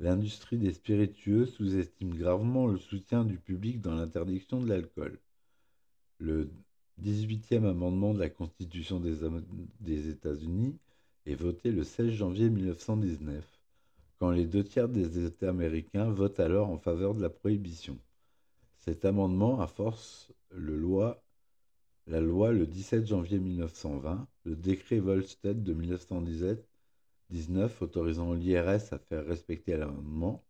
L'industrie 0.00 0.58
des 0.58 0.72
spiritueux 0.72 1.46
sous-estime 1.46 2.14
gravement 2.14 2.66
le 2.66 2.78
soutien 2.78 3.24
du 3.24 3.38
public 3.38 3.80
dans 3.80 3.94
l'interdiction 3.94 4.60
de 4.60 4.68
l'alcool. 4.68 5.20
Le 6.18 6.50
18e 7.00 7.64
amendement 7.64 8.12
de 8.12 8.18
la 8.18 8.28
Constitution 8.28 8.98
des, 8.98 10.08
États-Unis 10.08 10.76
est 11.26 11.36
voté 11.36 11.70
le 11.70 11.84
16 11.84 12.10
janvier 12.10 12.50
1919, 12.50 13.44
quand 14.18 14.30
les 14.30 14.46
deux 14.46 14.64
tiers 14.64 14.88
des 14.88 15.24
États 15.24 15.50
américains 15.50 16.10
votent 16.10 16.40
alors 16.40 16.70
en 16.70 16.78
faveur 16.78 17.14
de 17.14 17.22
la 17.22 17.30
prohibition. 17.30 17.96
Cet 18.80 19.04
amendement 19.04 19.60
a 19.60 19.68
force 19.68 20.32
le 20.50 20.76
loi, 20.76 21.22
la 22.08 22.20
loi 22.20 22.52
le 22.52 22.66
17 22.66 23.06
janvier 23.06 23.38
1920, 23.38 24.26
le 24.44 24.56
décret 24.56 24.98
Volstead 24.98 25.62
de 25.62 25.72
1917 25.72 26.68
19 27.30 27.82
autorisant 27.82 28.34
l'IRS 28.34 28.92
à 28.92 28.98
faire 28.98 29.24
respecter 29.24 29.76
l'amendement, 29.76 30.44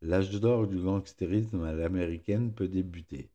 l'âge 0.00 0.40
d'or 0.40 0.66
du 0.66 0.82
gangstérisme 0.82 1.62
à 1.62 1.72
l'américaine 1.72 2.52
peut 2.52 2.68
débuter. 2.68 3.30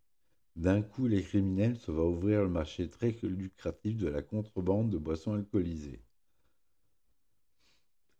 D'un 0.55 0.81
coup, 0.81 1.07
les 1.07 1.21
criminels 1.21 1.77
se 1.77 1.91
voient 1.91 2.09
ouvrir 2.09 2.41
le 2.41 2.49
marché 2.49 2.89
très 2.89 3.15
lucratif 3.23 3.97
de 3.97 4.07
la 4.07 4.21
contrebande 4.21 4.89
de 4.89 4.97
boissons 4.97 5.33
alcoolisées. 5.33 6.01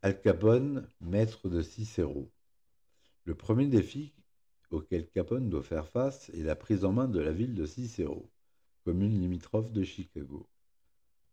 Al 0.04 0.22
Capone, 0.22 0.88
maître 1.02 1.50
de 1.50 1.62
Cicero. 1.62 2.32
Le 3.26 3.34
premier 3.34 3.68
défi 3.68 4.14
auquel 4.70 5.10
Capone 5.10 5.50
doit 5.50 5.64
faire 5.64 5.88
face 5.88 6.30
est 6.30 6.44
la 6.44 6.56
prise 6.56 6.86
en 6.86 6.94
main 6.94 7.08
de 7.08 7.20
la 7.20 7.32
ville 7.32 7.56
de 7.56 7.66
Cicero, 7.66 8.30
commune 8.84 9.20
limitrophe 9.20 9.72
de 9.72 9.84
Chicago. 9.84 10.48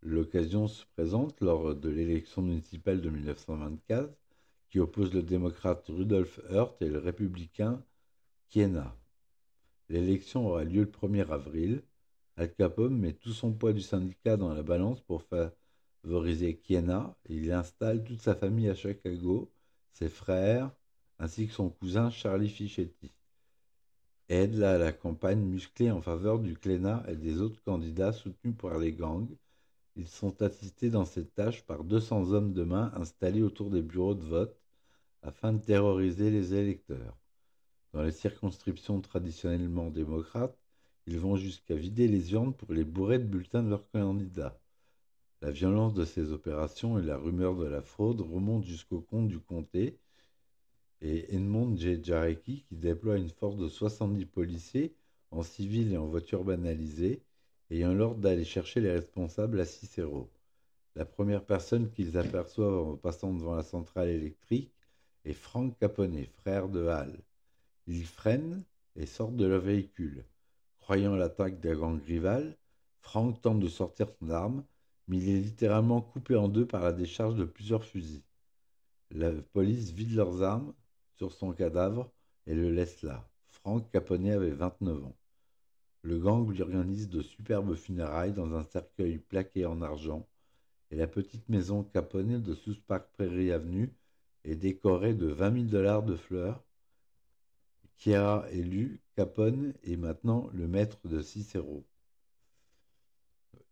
L'occasion 0.07 0.69
se 0.69 0.85
présente 0.95 1.41
lors 1.41 1.75
de 1.75 1.89
l'élection 1.89 2.43
municipale 2.43 3.01
de 3.01 3.09
1924 3.09 4.15
qui 4.69 4.79
oppose 4.79 5.15
le 5.15 5.23
démocrate 5.23 5.87
Rudolf 5.89 6.41
Hurt 6.51 6.83
et 6.83 6.91
le 6.91 6.99
républicain 6.99 7.83
Kiena. 8.51 8.95
L'élection 9.89 10.47
aura 10.47 10.65
lieu 10.65 10.83
le 10.83 10.91
1er 10.91 11.31
avril. 11.31 11.83
Al 12.37 12.53
Capone 12.53 12.99
met 12.99 13.15
tout 13.15 13.33
son 13.33 13.55
poids 13.55 13.73
du 13.73 13.81
syndicat 13.81 14.37
dans 14.37 14.53
la 14.53 14.63
balance 14.63 15.01
pour 15.01 15.23
favoriser 15.23 16.57
Kiena 16.57 17.17
il 17.31 17.51
installe 17.51 18.05
toute 18.05 18.21
sa 18.21 18.35
famille 18.35 18.69
à 18.69 18.75
Chicago, 18.75 19.51
ses 19.93 20.11
frères, 20.11 20.71
ainsi 21.19 21.47
que 21.47 21.55
son 21.55 21.71
cousin 21.71 22.11
Charlie 22.11 22.51
Fischetti. 22.51 23.15
Aide 24.29 24.63
à 24.63 24.77
la 24.77 24.93
campagne 24.93 25.41
musclée 25.41 25.91
en 25.91 26.03
faveur 26.03 26.41
du 26.41 26.59
Clénat 26.59 27.05
et 27.09 27.17
des 27.17 27.41
autres 27.41 27.63
candidats 27.63 28.13
soutenus 28.13 28.57
par 28.57 28.79
les 28.79 28.93
gangs. 28.93 29.35
Ils 29.97 30.09
sont 30.09 30.43
assistés 30.43 30.91
dans 30.91 31.05
cette 31.05 31.35
tâche 31.35 31.63
par 31.65 31.85
200 31.85 32.33
hommes 32.33 32.53
de 32.53 32.65
main 32.65 32.93
installés 32.97 33.43
autour 33.43 33.71
des 33.71 33.83
bureaux 33.83 34.15
de 34.15 34.25
vote 34.25 34.59
afin 35.23 35.53
de 35.53 35.63
terroriser 35.63 36.31
les 36.31 36.55
électeurs. 36.55 37.17
Dans 37.93 38.03
les 38.03 38.13
circonscriptions 38.13 39.01
traditionnellement 39.01 39.91
démocrates, 39.91 40.59
ils 41.07 41.21
vont 41.21 41.37
jusqu'à 41.37 41.77
vider 41.77 42.09
les 42.09 42.33
urnes 42.33 42.55
pour 42.55 42.73
les 42.73 42.85
bourrer 42.85 43.19
de 43.19 43.25
bulletins 43.25 43.63
de 43.63 43.71
leurs 43.71 43.89
candidats. 43.91 44.61
La 45.43 45.51
violence 45.51 45.95
de 45.95 46.05
ces 46.05 46.33
opérations 46.33 46.99
et 46.99 47.03
la 47.03 47.17
rumeur 47.17 47.55
de 47.55 47.67
la 47.67 47.83
fraude 47.83 48.21
remontent 48.21 48.67
jusqu'au 48.67 49.01
compte 49.01 49.29
du 49.29 49.39
comté 49.39 49.99
et 51.03 51.35
Edmond 51.35 51.77
J. 51.77 52.03
Jarecki 52.03 52.63
qui 52.63 52.77
déploie 52.77 53.17
une 53.17 53.29
force 53.29 53.57
de 53.57 53.69
70 53.69 54.25
policiers 54.27 54.97
en 55.31 55.43
civil 55.43 55.93
et 55.93 55.99
en 55.99 56.07
voiture 56.07 56.45
banalisée, 56.45 57.23
ayant 57.75 57.93
l'ordre 57.93 58.21
d'aller 58.21 58.45
chercher 58.45 58.81
les 58.81 58.93
responsables 58.93 59.61
à 59.61 59.65
Cicero. 59.65 60.31
La 60.95 61.05
première 61.05 61.45
personne 61.45 61.91
qu'ils 61.91 62.17
aperçoivent 62.17 62.87
en 62.87 62.97
passant 62.97 63.35
devant 63.35 63.57
la 63.57 63.65
centrale 63.65 64.09
électrique 64.09 64.73
est 65.25 65.33
Frank 65.33 65.77
Capone, 65.81 66.25
frère 66.27 66.69
de 66.69 66.87
Hal. 66.87 67.19
Ils 67.89 68.07
freinent 68.07 68.63
et 68.95 69.07
sortent 69.07 69.37
de 69.37 69.47
leur 69.47 69.61
véhicule. 69.61 70.25
Croyant 70.79 71.17
l'attaque 71.17 71.59
d'un 71.61 71.75
gang 71.75 72.01
rival, 72.01 72.57
Frank 73.01 73.41
tente 73.43 73.59
de 73.59 73.69
sortir 73.69 74.07
son 74.21 74.31
arme, 74.31 74.65
mais 75.09 75.19
il 75.19 75.29
est 75.31 75.41
littéralement 75.41 76.01
coupé 76.01 76.37
en 76.37 76.47
deux 76.47 76.67
par 76.67 76.83
la 76.83 76.93
décharge 76.93 77.35
de 77.35 77.45
plusieurs 77.45 77.85
fusils. 77.85 78.23
La 79.11 79.33
police 79.53 79.91
vide 79.91 80.15
leurs 80.15 80.43
armes 80.43 80.73
sur 81.17 81.33
son 81.33 81.53
cadavre 81.53 82.09
et 82.47 82.55
le 82.55 82.71
laisse 82.71 83.03
là. 83.03 83.29
Frank 83.49 83.91
Capone 83.91 84.29
avait 84.31 84.51
29 84.51 85.05
ans. 85.05 85.17
Le 86.05 86.19
gang 86.19 86.49
lui 86.49 86.63
organise 86.63 87.09
de 87.09 87.23
superbes 87.23 87.75
funérailles 87.75 88.33
dans 88.33 88.55
un 88.55 88.63
cercueil 88.63 89.19
plaqué 89.19 89.67
en 89.67 89.83
argent, 89.83 90.29
et 90.91 90.97
la 90.97 91.07
petite 91.07 91.49
maison 91.49 91.83
Capone 91.83 92.41
de 92.41 92.55
South 92.55 92.81
Park 92.87 93.09
Prairie 93.15 93.51
Avenue 93.51 93.93
est 94.45 94.55
décorée 94.55 95.15
de 95.15 95.27
20 95.27 95.53
000 95.55 95.65
dollars 95.65 96.03
de 96.03 96.15
fleurs. 96.15 96.63
Chiara 97.97 98.49
élu, 98.53 99.01
Capone 99.17 99.75
est 99.83 99.97
maintenant 99.97 100.49
le 100.53 100.69
maître 100.69 100.99
de 101.09 101.21
Cicero. 101.21 101.83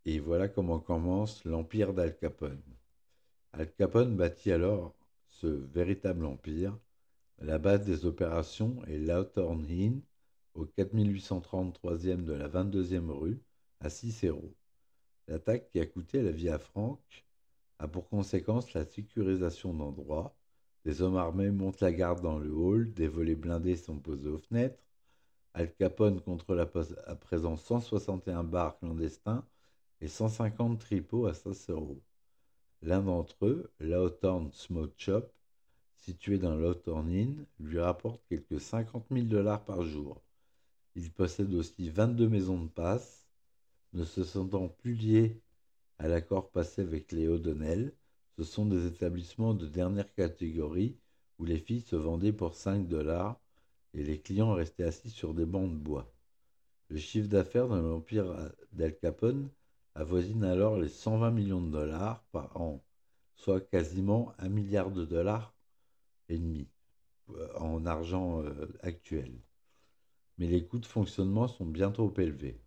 Et 0.05 0.19
voilà 0.19 0.49
comment 0.49 0.81
commence 0.81 1.45
l'empire 1.45 1.93
d'Al 1.93 2.17
Capone. 2.17 2.62
Al 3.53 3.71
Capone 3.75 4.17
bâtit 4.17 4.51
alors 4.51 4.95
ce 5.29 5.47
véritable 5.47 6.25
empire 6.25 6.77
la 7.43 7.59
base 7.59 7.85
des 7.85 8.07
opérations 8.07 8.77
est 8.87 8.99
Lawthorne 8.99 9.67
Inn, 9.69 10.01
au 10.54 10.66
4833e 10.66 12.25
de 12.25 12.32
la 12.32 12.49
22e 12.49 13.11
rue, 13.11 13.40
à 13.80 13.90
Cicero. 13.90 14.54
L'attaque 15.29 15.68
qui 15.70 15.81
a 15.81 15.87
coûté 15.87 16.22
la 16.22 16.31
vie 16.31 16.48
à 16.48 16.59
Franck 16.59 17.24
a 17.79 17.88
pour 17.88 18.09
conséquence 18.09 18.72
la 18.74 18.85
sécurisation 18.85 19.74
d'endroits. 19.74 20.37
Des 20.85 21.03
hommes 21.03 21.16
armés 21.16 21.50
montent 21.50 21.81
la 21.81 21.92
garde 21.92 22.22
dans 22.22 22.38
le 22.38 22.53
hall, 22.53 22.92
des 22.92 23.09
volets 23.09 23.35
blindés 23.35 23.77
sont 23.77 23.98
posés 23.98 24.29
aux 24.29 24.38
fenêtres. 24.38 24.83
Al 25.55 25.72
Capone 25.74 26.20
contrôle 26.20 26.61
à 26.61 27.16
présent 27.16 27.57
161 27.57 28.42
bars 28.44 28.79
clandestins 28.79 29.44
et 30.00 30.09
150 30.09 30.79
tripots 30.79 31.27
à 31.27 31.35
Cicero. 31.35 32.00
L'un 32.83 33.03
d'entre 33.03 33.46
eux, 33.46 33.70
Lawthorne 33.81 34.50
Smoke 34.53 34.94
Shop, 34.96 35.29
situé 35.96 36.38
dans 36.38 36.57
l'Autornine, 36.57 37.46
lui 37.61 37.79
rapporte 37.79 38.20
quelques 38.29 38.61
50 38.61 39.07
000 39.11 39.27
dollars 39.27 39.64
par 39.64 39.83
jour. 39.83 40.20
Il 40.94 41.11
possède 41.11 41.55
aussi 41.55 41.88
22 41.90 42.28
maisons 42.28 42.62
de 42.62 42.68
passe, 42.68 43.26
ne 43.92 44.05
se 44.05 44.24
sentant 44.24 44.68
plus 44.68 44.94
lié 44.94 45.40
à 45.98 46.09
l'accord 46.09 46.50
passé 46.50 46.83
avec 46.83 47.12
les 47.12 47.28
O'Donnell. 47.28 47.94
Ce 48.37 48.44
sont 48.44 48.66
des 48.66 48.87
établissements 48.87 49.55
de 49.55 49.66
dernière 49.66 50.12
catégorie 50.14 50.96
où 51.38 51.44
les 51.44 51.59
filles 51.59 51.81
se 51.81 51.96
vendaient 51.96 52.33
pour 52.33 52.55
5 52.55 52.88
dollars 52.88 53.40
et 53.94 54.02
les 54.02 54.20
clients 54.20 54.52
restaient 54.52 54.85
assis 54.85 55.11
sur 55.11 55.35
des 55.35 55.46
bancs 55.46 55.70
de 55.70 55.76
bois. 55.76 56.12
Le 56.88 56.98
chiffre 56.98 57.28
d'affaires 57.28 57.68
dans 57.68 57.81
l'empire 57.81 58.52
d'Al 58.72 58.96
Capone 58.98 59.50
avoisine 59.94 60.44
alors 60.44 60.78
les 60.78 60.88
120 60.88 61.31
millions 61.31 61.62
de 61.62 61.70
dollars 61.70 62.22
par 62.33 62.57
an, 62.61 62.83
soit 63.35 63.61
quasiment 63.61 64.33
un 64.38 64.48
milliard 64.48 64.90
de 64.90 65.05
dollars 65.05 65.55
demi 66.28 66.68
euh, 67.31 67.48
en 67.59 67.85
argent 67.87 68.42
euh, 68.42 68.66
actuel. 68.83 69.33
Mais 70.38 70.47
les 70.47 70.64
coûts 70.66 70.79
de 70.79 70.87
fonctionnement 70.87 71.49
sont 71.49 71.66
bien 71.66 71.90
trop 71.90 72.12
élevés. 72.18 72.61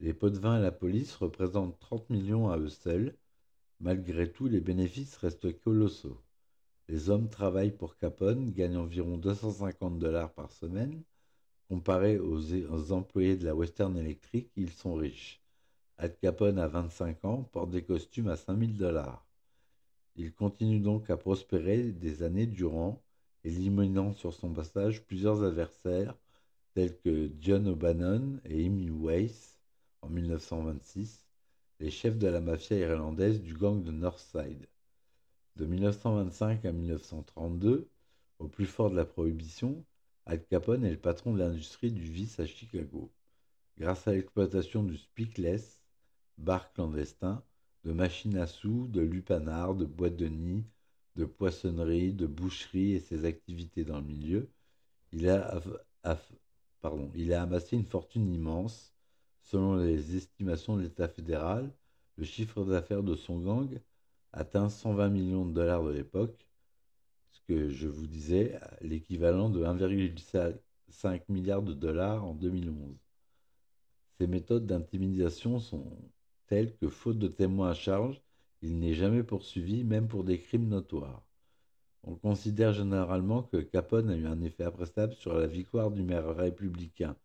Les 0.00 0.12
pots 0.12 0.30
de 0.30 0.38
vin 0.38 0.58
et 0.58 0.62
la 0.62 0.72
police 0.72 1.14
représentent 1.14 1.78
30 1.78 2.10
millions 2.10 2.50
à 2.50 2.58
eux 2.58 2.68
seuls. 2.68 3.16
Malgré 3.80 4.30
tout, 4.30 4.46
les 4.46 4.60
bénéfices 4.60 5.16
restent 5.16 5.58
colossaux. 5.60 6.20
Les 6.88 7.10
hommes 7.10 7.28
travaillent 7.28 7.76
pour 7.76 7.96
Capone, 7.96 8.52
gagnent 8.52 8.76
environ 8.76 9.16
250 9.16 9.98
dollars 9.98 10.32
par 10.32 10.52
semaine. 10.52 11.02
Comparé 11.68 12.18
aux, 12.18 12.92
employés 12.92 13.36
de 13.36 13.44
la 13.44 13.54
Western 13.54 13.96
Electric, 13.96 14.50
ils 14.54 14.70
sont 14.70 14.94
riches. 14.94 15.42
Al 15.98 16.16
Capone 16.16 16.58
a 16.58 16.68
25 16.68 17.24
ans, 17.24 17.42
porte 17.42 17.70
des 17.70 17.82
costumes 17.82 18.28
à 18.28 18.36
5000 18.36 18.76
dollars. 18.76 19.26
Il 20.14 20.32
continue 20.32 20.78
donc 20.80 21.10
à 21.10 21.16
prospérer 21.16 21.90
des 21.90 22.22
années 22.22 22.46
durant, 22.46 23.02
éliminant 23.44 24.12
sur 24.12 24.32
son 24.32 24.52
passage 24.52 25.04
plusieurs 25.04 25.42
adversaires 25.42 26.14
tels 26.76 26.98
que 26.98 27.30
John 27.40 27.68
O'Bannon 27.68 28.38
et 28.44 28.66
Amy 28.66 28.90
Weiss 28.90 29.58
en 30.02 30.10
1926, 30.10 31.26
les 31.80 31.90
chefs 31.90 32.18
de 32.18 32.26
la 32.26 32.42
mafia 32.42 32.76
irlandaise 32.76 33.40
du 33.40 33.54
gang 33.54 33.82
de 33.82 33.90
Northside. 33.90 34.66
De 35.56 35.64
1925 35.64 36.66
à 36.66 36.72
1932, 36.72 37.88
au 38.40 38.48
plus 38.48 38.66
fort 38.66 38.90
de 38.90 38.96
la 38.96 39.06
prohibition, 39.06 39.86
Al 40.26 40.44
Capone 40.44 40.84
est 40.84 40.90
le 40.90 40.98
patron 40.98 41.32
de 41.32 41.38
l'industrie 41.38 41.92
du 41.92 42.02
vice 42.02 42.38
à 42.40 42.46
Chicago. 42.46 43.10
Grâce 43.78 44.06
à 44.06 44.12
l'exploitation 44.12 44.82
du 44.82 44.98
speakless, 44.98 45.80
bar 46.36 46.74
clandestin, 46.74 47.42
de 47.84 47.92
machines 47.92 48.36
à 48.36 48.46
sous, 48.46 48.86
de 48.88 49.00
lupanards, 49.00 49.76
de 49.76 49.86
boîtes 49.86 50.16
de 50.16 50.28
nid, 50.28 50.66
de 51.14 51.24
poissonnerie, 51.24 52.12
de 52.12 52.26
boucherie 52.26 52.92
et 52.92 53.00
ses 53.00 53.24
activités 53.24 53.84
dans 53.84 53.96
le 53.96 54.04
milieu, 54.04 54.50
il 55.12 55.30
a, 55.30 55.62
il 57.14 57.32
a 57.32 57.42
amassé 57.42 57.76
une 57.76 57.84
fortune 57.84 58.32
immense. 58.32 58.92
Selon 59.42 59.76
les 59.76 60.16
estimations 60.16 60.76
de 60.76 60.82
l'État 60.82 61.08
fédéral, 61.08 61.72
le 62.16 62.24
chiffre 62.24 62.64
d'affaires 62.64 63.02
de 63.02 63.14
son 63.14 63.38
gang 63.40 63.80
atteint 64.32 64.68
120 64.68 65.08
millions 65.08 65.46
de 65.46 65.52
dollars 65.52 65.84
de 65.84 65.92
l'époque, 65.92 66.46
ce 67.30 67.40
que 67.46 67.68
je 67.68 67.88
vous 67.88 68.06
disais, 68.06 68.58
l'équivalent 68.80 69.50
de 69.50 69.64
1,5 69.64 71.22
milliard 71.28 71.62
de 71.62 71.74
dollars 71.74 72.24
en 72.24 72.34
2011. 72.34 72.96
Ces 74.18 74.26
méthodes 74.26 74.66
d'intimidation 74.66 75.58
sont 75.58 75.92
tel 76.46 76.74
que, 76.76 76.88
faute 76.88 77.18
de 77.18 77.28
témoins 77.28 77.70
à 77.70 77.74
charge, 77.74 78.20
il 78.62 78.78
n'est 78.78 78.94
jamais 78.94 79.22
poursuivi, 79.22 79.84
même 79.84 80.08
pour 80.08 80.24
des 80.24 80.38
crimes 80.38 80.68
notoires. 80.68 81.25
On 82.08 82.14
considère 82.14 82.72
généralement 82.72 83.42
que 83.42 83.56
Capone 83.56 84.10
a 84.10 84.16
eu 84.16 84.26
un 84.26 84.40
effet 84.40 84.62
appréciable 84.62 85.14
sur 85.14 85.34
la 85.34 85.48
victoire 85.48 85.90
du 85.90 86.04
maire 86.04 86.36
républicain 86.36 87.16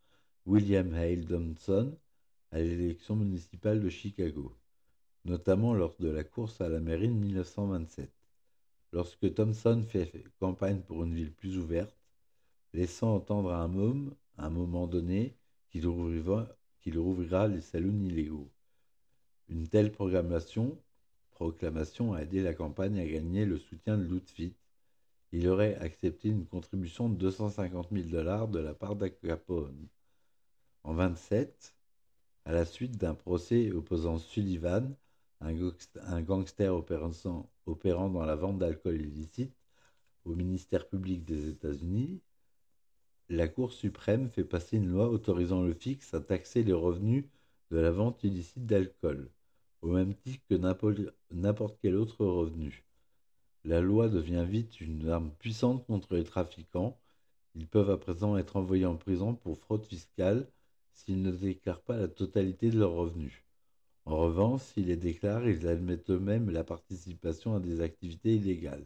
William 0.48 0.91
Hale 0.96 1.24
Thompson 1.24 1.96
à 2.52 2.60
l'élection 2.60 3.15
municipale 3.15 3.80
de 3.80 3.89
Chicago, 3.89 4.58
notamment 5.24 5.76
lors 5.76 5.96
de 6.00 6.10
la 6.10 6.24
course 6.24 6.62
à 6.62 6.67
la 6.67 6.80
mairie 6.80 7.10
de 7.10 7.13
1927. 7.13 8.12
Lorsque 8.91 9.32
Thompson 9.36 9.84
fait 9.88 10.24
campagne 10.39 10.82
pour 10.82 11.04
une 11.04 11.13
ville 11.13 11.32
plus 11.32 11.60
ouverte, 11.60 11.96
laissant 12.74 13.13
entendre 13.13 13.52
à 13.52 13.62
un 13.62 13.67
môme, 13.67 14.15
à 14.39 14.48
un 14.48 14.50
moment 14.50 14.88
donné, 14.88 15.36
qu'il 15.70 15.88
rouvrira, 15.88 16.48
rouvrira 16.88 17.48
les 17.48 17.62
salons 17.62 18.04
illégaux. 18.04 18.50
Une 19.48 19.67
telle 19.67 19.91
proclamation 19.91 20.76
a 22.15 22.24
aidé 22.24 22.41
la 22.41 22.56
campagne 22.56 23.00
à 23.00 23.06
gagner 23.06 23.46
le 23.46 23.60
soutien 23.60 23.96
de 23.96 24.06
Lutfit, 24.06 24.56
il 25.32 25.48
aurait 25.48 25.76
accepté 25.76 26.30
une 26.30 26.46
contribution 26.46 27.10
de 27.10 27.15
250 27.15 27.89
000 27.91 28.10
dollars 28.10 28.48
de 28.48 28.60
la 28.60 28.74
part 28.74 28.96
d'Al 28.96 29.13
Capone. 29.15 29.88
En 30.84 30.94
27, 30.94 31.76
à 32.46 32.52
la 32.52 32.65
suite 32.65 32.98
d'un 32.98 33.13
procès 33.13 33.72
opposant 33.72 34.17
Sullivan, 34.17 34.96
un 35.39 36.22
gangster 36.22 36.76
opérant 36.76 38.10
dans 38.10 38.26
la 38.26 38.36
vente 38.36 38.60
d'alcool 38.60 39.02
illicite, 39.02 39.56
au 40.26 40.36
ministère 40.36 40.88
public 40.88 41.24
des 41.24 41.50
États-Unis, 41.50 42.22
la 43.30 43.48
Cour 43.48 43.72
suprême 43.72 44.30
fait 44.30 44.44
passer 44.44 44.78
une 44.78 44.89
loi 44.89 45.10
autorisant 45.10 45.63
le 45.63 45.74
fixe 45.74 46.13
à 46.13 46.20
taxer 46.20 46.63
les 46.63 46.74
revenus 46.74 47.26
de 47.72 47.78
la 47.78 47.91
vente 47.91 48.24
illicite 48.24 48.65
d'alcool, 48.65 49.32
au 49.82 49.88
même 49.88 50.13
titre 50.13 50.44
que 50.50 50.56
n'importe 51.32 51.78
quel 51.82 51.96
autre 51.96 52.26
revenu. 52.26 52.84
La 53.63 53.80
loi 53.80 54.10
devient 54.10 54.45
vite 54.47 54.82
une 54.82 55.08
arme 55.10 55.32
puissante 55.38 55.86
contre 55.86 56.15
les 56.15 56.24
trafiquants. 56.24 56.97
Ils 57.56 57.67
peuvent 57.67 57.91
à 57.91 57.97
présent 57.97 58.38
être 58.38 58.56
envoyés 58.58 58.86
en 58.86 58.95
prison 58.95 59.36
pour 59.36 59.58
fraude 59.58 59.86
fiscale 59.86 60.47
s'ils 60.93 61.21
ne 61.21 61.32
déclarent 61.32 61.82
pas 61.82 61.97
la 61.97 62.08
totalité 62.08 62.69
de 62.69 62.80
leurs 62.80 62.93
revenus. 62.93 63.43
En 64.06 64.17
revanche, 64.17 64.62
s'ils 64.62 64.88
les 64.88 64.97
déclarent, 64.97 65.47
ils 65.47 65.67
admettent 65.67 66.10
eux-mêmes 66.10 66.50
la 66.50 66.63
participation 66.63 67.56
à 67.56 67.60
des 67.60 67.82
activités 67.82 68.36
illégales. 68.36 68.86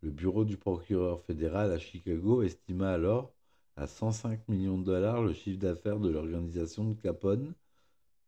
Le 0.00 0.10
bureau 0.10 0.44
du 0.44 0.56
procureur 0.56 1.20
fédéral 1.20 1.70
à 1.70 1.78
Chicago 1.78 2.42
estima 2.42 2.90
alors 2.90 3.32
à 3.76 3.86
105 3.86 4.48
millions 4.48 4.78
de 4.78 4.84
dollars 4.84 5.22
le 5.22 5.32
chiffre 5.34 5.58
d'affaires 5.58 6.00
de 6.00 6.08
l'organisation 6.08 6.84
de 6.90 6.94
Capone 7.00 7.54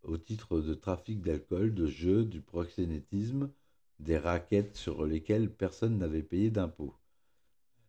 au 0.02 0.18
titre 0.18 0.60
de 0.60 0.74
trafic 0.74 1.20
d'alcool, 1.22 1.74
de 1.74 1.86
jeux, 1.86 2.24
du 2.24 2.40
proxénétisme, 2.40 3.50
des 3.98 4.18
raquettes 4.18 4.76
sur 4.76 5.04
lesquelles 5.04 5.50
personne 5.50 5.98
n'avait 5.98 6.22
payé 6.22 6.50
d'impôts. 6.50 6.94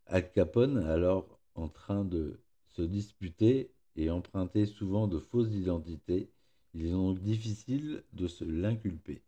Al 0.05 0.31
Capone, 0.31 0.77
alors 0.77 1.39
en 1.55 1.67
train 1.67 2.05
de 2.05 2.39
se 2.67 2.81
disputer 2.81 3.71
et 3.95 4.09
emprunter 4.09 4.65
souvent 4.65 5.07
de 5.07 5.19
fausses 5.19 5.51
identités, 5.51 6.31
il 6.73 6.85
est 6.85 6.91
donc 6.91 7.19
difficile 7.19 8.03
de 8.13 8.27
se 8.27 8.43
l'inculper. 8.43 9.23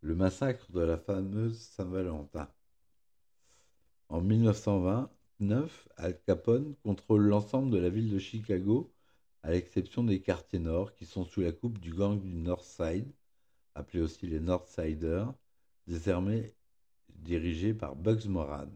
Le 0.00 0.14
massacre 0.14 0.70
de 0.70 0.80
la 0.80 0.96
fameuse 0.96 1.58
Saint-Valentin. 1.58 2.48
En 4.08 4.20
1929, 4.20 5.88
Al 5.96 6.20
Capone 6.22 6.74
contrôle 6.84 7.26
l'ensemble 7.26 7.70
de 7.70 7.78
la 7.78 7.90
ville 7.90 8.10
de 8.10 8.18
Chicago, 8.18 8.92
à 9.42 9.50
l'exception 9.50 10.04
des 10.04 10.20
quartiers 10.20 10.58
nord 10.58 10.94
qui 10.94 11.04
sont 11.04 11.24
sous 11.24 11.40
la 11.40 11.52
coupe 11.52 11.78
du 11.78 11.92
gang 11.92 12.20
du 12.20 12.32
North 12.34 12.64
Side, 12.64 13.10
appelé 13.78 14.02
aussi 14.02 14.26
les 14.26 14.40
Northsiders, 14.40 15.32
désormais 15.86 16.52
dirigé 17.14 17.74
par 17.74 17.96
Bugs 17.96 18.28
Moran. 18.28 18.68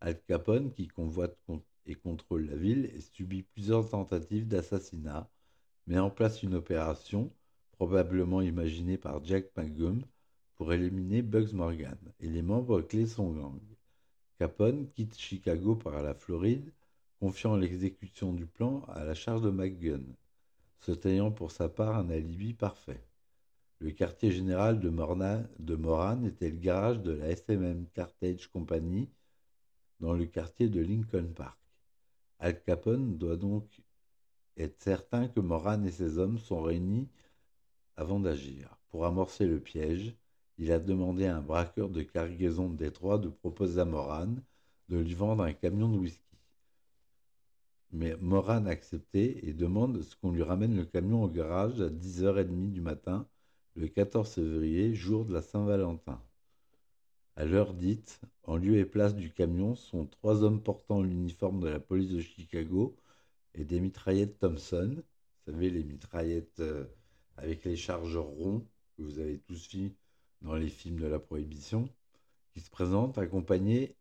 Al 0.00 0.20
Capone, 0.22 0.72
qui 0.72 0.88
convoite 0.88 1.36
et 1.86 1.94
contrôle 1.94 2.46
la 2.46 2.56
ville, 2.56 2.86
et 2.94 3.00
subit 3.00 3.42
plusieurs 3.42 3.88
tentatives 3.88 4.48
d'assassinat, 4.48 5.28
met 5.86 5.98
en 5.98 6.10
place 6.10 6.42
une 6.42 6.54
opération, 6.54 7.32
probablement 7.72 8.40
imaginée 8.40 8.96
par 8.96 9.24
Jack 9.24 9.50
McGum, 9.56 10.02
pour 10.54 10.72
éliminer 10.72 11.22
Bugs 11.22 11.52
Morgan 11.54 11.98
et 12.20 12.28
les 12.28 12.42
membres 12.42 12.82
clés 12.82 13.04
de 13.04 13.06
son 13.06 13.32
gang. 13.32 13.60
Capone 14.38 14.88
quitte 14.90 15.18
Chicago 15.18 15.74
par 15.74 16.02
la 16.02 16.14
Floride, 16.14 16.72
confiant 17.18 17.56
l'exécution 17.56 18.32
du 18.32 18.46
plan 18.46 18.84
à 18.88 19.04
la 19.04 19.14
charge 19.14 19.42
de 19.42 19.50
McGun, 19.50 20.04
se 20.80 20.92
tenant 20.92 21.32
pour 21.32 21.50
sa 21.50 21.68
part 21.68 21.96
un 21.96 22.10
alibi 22.10 22.54
parfait. 22.54 23.04
Le 23.82 23.90
quartier 23.90 24.30
général 24.30 24.78
de, 24.78 24.90
Moran 24.90 26.22
était 26.24 26.50
le 26.50 26.56
garage 26.56 27.02
de 27.02 27.10
la 27.10 27.30
SMM 27.30 27.86
Cartage 27.92 28.46
Company 28.46 29.10
dans 29.98 30.12
le 30.12 30.24
quartier 30.24 30.68
de 30.68 30.80
Lincoln 30.80 31.32
Park. 31.34 31.58
Al 32.38 32.62
Capone 32.62 33.18
doit 33.18 33.36
donc 33.36 33.64
être 34.56 34.80
certain 34.80 35.26
que 35.26 35.40
Moran 35.40 35.82
et 35.82 35.90
ses 35.90 36.18
hommes 36.18 36.38
sont 36.38 36.62
réunis 36.62 37.08
avant 37.96 38.20
d'agir. 38.20 38.78
Pour 38.90 39.04
amorcer 39.04 39.48
le 39.48 39.58
piège, 39.58 40.14
il 40.58 40.70
a 40.70 40.78
demandé 40.78 41.26
à 41.26 41.38
un 41.38 41.42
braqueur 41.42 41.88
de 41.88 42.02
cargaison 42.02 42.68
de 42.68 42.76
Détroit 42.76 43.18
de 43.18 43.30
proposer 43.30 43.80
à 43.80 43.84
Moran 43.84 44.32
de 44.90 44.98
lui 44.98 45.14
vendre 45.14 45.42
un 45.42 45.54
camion 45.54 45.88
de 45.88 45.98
whisky. 45.98 46.38
Mais 47.90 48.16
Moran 48.20 48.64
a 48.66 48.70
accepté 48.70 49.48
et 49.48 49.52
demande 49.52 50.02
ce 50.02 50.14
qu'on 50.14 50.30
lui 50.30 50.44
ramène 50.44 50.76
le 50.76 50.84
camion 50.84 51.24
au 51.24 51.28
garage 51.28 51.80
à 51.80 51.88
10h30 51.88 52.70
du 52.70 52.80
matin 52.80 53.26
le 53.74 53.88
14 53.88 54.34
février, 54.34 54.94
jour 54.94 55.24
de 55.24 55.32
la 55.32 55.42
Saint-Valentin. 55.42 56.22
À 57.36 57.46
l'heure 57.46 57.72
dite, 57.72 58.20
en 58.44 58.56
lieu 58.56 58.76
et 58.76 58.84
place 58.84 59.14
du 59.14 59.32
camion 59.32 59.74
sont 59.74 60.06
trois 60.06 60.42
hommes 60.42 60.62
portant 60.62 61.02
l'uniforme 61.02 61.60
de 61.60 61.68
la 61.68 61.80
police 61.80 62.10
de 62.10 62.20
Chicago 62.20 62.94
et 63.54 63.64
des 63.64 63.80
mitraillettes 63.80 64.38
Thompson. 64.38 64.96
Vous 64.96 65.52
savez, 65.52 65.70
les 65.70 65.84
mitraillettes 65.84 66.60
euh, 66.60 66.84
avec 67.38 67.64
les 67.64 67.76
chargeurs 67.76 68.26
ronds 68.26 68.66
que 68.96 69.02
vous 69.02 69.18
avez 69.18 69.38
tous 69.38 69.68
vu 69.70 69.94
dans 70.42 70.54
les 70.54 70.68
films 70.68 71.00
de 71.00 71.06
la 71.06 71.18
Prohibition, 71.18 71.88
qui 72.52 72.60
se 72.60 72.70
présentent 72.70 73.16
accompagnés 73.16 73.96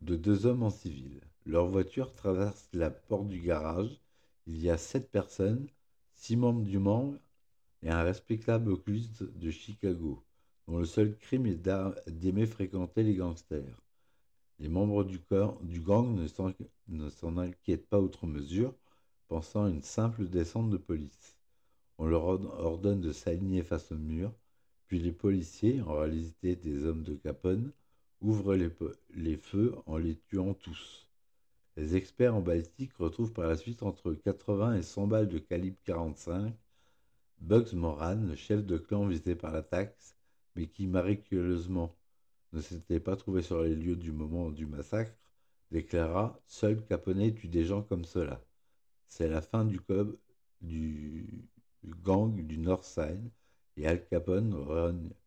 de 0.00 0.16
deux 0.16 0.46
hommes 0.46 0.62
en 0.62 0.70
civil. 0.70 1.20
Leur 1.44 1.66
voiture 1.66 2.14
traverse 2.14 2.68
la 2.72 2.90
porte 2.90 3.28
du 3.28 3.40
garage. 3.40 4.00
Il 4.46 4.56
y 4.56 4.70
a 4.70 4.78
sept 4.78 5.10
personnes, 5.10 5.68
six 6.14 6.36
membres 6.36 6.62
du 6.62 6.78
membre 6.78 7.18
et 7.82 7.90
un 7.90 8.02
respectable 8.02 8.70
oculiste 8.70 9.22
de 9.22 9.50
Chicago, 9.50 10.22
dont 10.68 10.78
le 10.78 10.84
seul 10.84 11.16
crime 11.16 11.46
est 11.46 11.68
d'aimer 12.08 12.46
fréquenter 12.46 13.02
les 13.02 13.14
gangsters. 13.14 13.82
Les 14.58 14.68
membres 14.68 15.04
du, 15.04 15.20
du 15.62 15.80
gang 15.80 16.14
ne 16.88 17.08
s'en 17.08 17.36
inquiètent 17.38 17.88
pas 17.88 18.00
outre 18.00 18.26
mesure, 18.26 18.74
pensant 19.28 19.64
à 19.64 19.70
une 19.70 19.82
simple 19.82 20.26
descente 20.26 20.70
de 20.70 20.76
police. 20.76 21.38
On 21.98 22.06
leur 22.06 22.24
ordonne 22.24 23.00
de 23.00 23.12
s'aligner 23.12 23.62
face 23.62 23.92
au 23.92 23.96
mur, 23.96 24.32
puis 24.86 24.98
les 24.98 25.12
policiers, 25.12 25.80
en 25.82 25.94
réalité 25.94 26.56
des 26.56 26.84
hommes 26.84 27.04
de 27.04 27.14
Capone, 27.14 27.72
ouvrent 28.20 28.54
les, 28.54 28.70
les 29.14 29.36
feux 29.36 29.74
en 29.86 29.96
les 29.96 30.16
tuant 30.28 30.52
tous. 30.54 31.06
Les 31.76 31.96
experts 31.96 32.34
en 32.34 32.40
balistique 32.40 32.92
retrouvent 32.94 33.32
par 33.32 33.46
la 33.46 33.56
suite 33.56 33.82
entre 33.82 34.12
80 34.12 34.74
et 34.76 34.82
100 34.82 35.06
balles 35.06 35.28
de 35.28 35.38
calibre 35.38 35.78
45 35.84 36.52
Bugs 37.40 37.72
Moran, 37.72 38.16
le 38.16 38.36
chef 38.36 38.64
de 38.64 38.76
clan 38.76 39.06
visé 39.06 39.34
par 39.34 39.50
la 39.50 39.62
taxe, 39.62 40.14
mais 40.54 40.66
qui 40.66 40.86
miraculeusement 40.86 41.96
ne 42.52 42.60
s'était 42.60 43.00
pas 43.00 43.16
trouvé 43.16 43.40
sur 43.40 43.62
les 43.62 43.74
lieux 43.74 43.96
du 43.96 44.12
moment 44.12 44.50
du 44.50 44.66
massacre, 44.66 45.16
déclara 45.70 46.38
Seul 46.46 46.84
Capone 46.84 47.34
tue 47.34 47.48
des 47.48 47.64
gens 47.64 47.82
comme 47.82 48.04
cela. 48.04 48.44
C'est 49.08 49.28
la 49.28 49.40
fin 49.40 49.64
du, 49.64 49.80
du, 50.60 51.48
gang 52.02 52.46
du 52.46 52.58
Northside 52.58 53.30
et 53.76 53.86
Al 53.86 54.04
Capone 54.06 54.54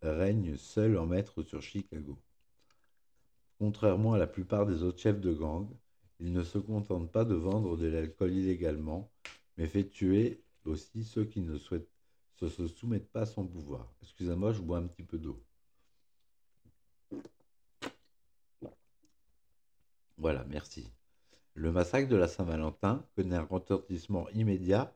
règne 0.03 0.55
seul 0.55 0.97
en 0.99 1.07
maître 1.07 1.41
sur 1.41 1.63
Chicago. 1.63 2.17
Contrairement 3.57 4.13
à 4.13 4.19
la 4.19 4.27
plupart 4.27 4.67
des 4.67 4.83
autres 4.83 4.99
chefs 4.99 5.19
de 5.19 5.33
gang, 5.33 5.67
il 6.19 6.31
ne 6.31 6.43
se 6.43 6.59
contente 6.59 7.11
pas 7.11 7.25
de 7.25 7.35
vendre 7.35 7.75
de 7.75 7.87
l'alcool 7.87 8.33
illégalement, 8.33 9.11
mais 9.57 9.67
fait 9.67 9.89
tuer 9.89 10.43
aussi 10.65 11.03
ceux 11.03 11.25
qui 11.25 11.41
ne 11.41 11.57
souhaitent 11.57 11.92
ne 12.41 12.49
se 12.49 12.67
soumettent 12.67 13.11
pas 13.11 13.21
à 13.21 13.25
son 13.25 13.47
pouvoir. 13.47 13.93
Excusez-moi, 14.01 14.53
je 14.53 14.61
bois 14.61 14.77
un 14.77 14.87
petit 14.87 15.03
peu 15.03 15.17
d'eau. 15.17 15.41
Voilà, 20.17 20.45
merci. 20.49 20.89
Le 21.53 21.71
massacre 21.71 22.09
de 22.09 22.15
la 22.15 22.27
Saint-Valentin 22.27 23.05
connaît 23.15 23.35
un 23.35 23.43
retentissement 23.43 24.29
immédiat 24.29 24.95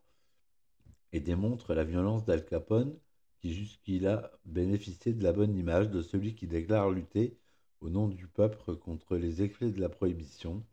et 1.13 1.19
démontre 1.19 1.73
la 1.73 1.84
violence 1.84 2.26
d'Al 2.26 2.45
Capone 2.45 2.97
qui 3.39 3.54
jusqu'il 3.54 4.21
bénéficié 4.45 5.13
de 5.13 5.23
la 5.23 5.34
bonne 5.34 5.56
image 5.56 5.89
de 5.89 6.02
celui 6.02 6.36
qui 6.36 6.47
déclare 6.47 6.89
lutter 6.89 7.38
au 7.82 7.89
nom 7.89 8.08
du 8.08 8.28
peuple 8.28 8.76
contre 8.78 9.17
les 9.17 9.41
effets 9.43 9.71
de 9.71 9.80
la 9.80 9.89
prohibition. 9.89 10.63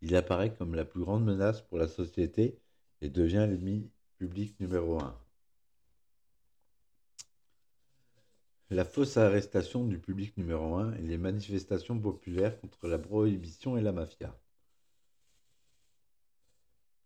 Il 0.00 0.16
apparaît 0.16 0.54
comme 0.54 0.74
la 0.74 0.84
plus 0.84 1.00
grande 1.00 1.24
menace 1.24 1.62
pour 1.62 1.78
la 1.78 1.88
société 1.88 2.58
et 3.00 3.10
devient 3.10 3.46
l'ennemi 3.48 3.90
public 4.16 4.58
numéro 4.58 5.00
un. 5.00 5.16
La 8.70 8.84
fausse 8.84 9.16
arrestation 9.16 9.86
du 9.86 9.98
public 9.98 10.36
numéro 10.36 10.74
un 10.74 10.92
et 10.96 11.00
les 11.00 11.16
manifestations 11.16 11.98
populaires 11.98 12.60
contre 12.60 12.86
la 12.86 12.98
prohibition 12.98 13.78
et 13.78 13.80
la 13.80 13.92
mafia. 13.92 14.38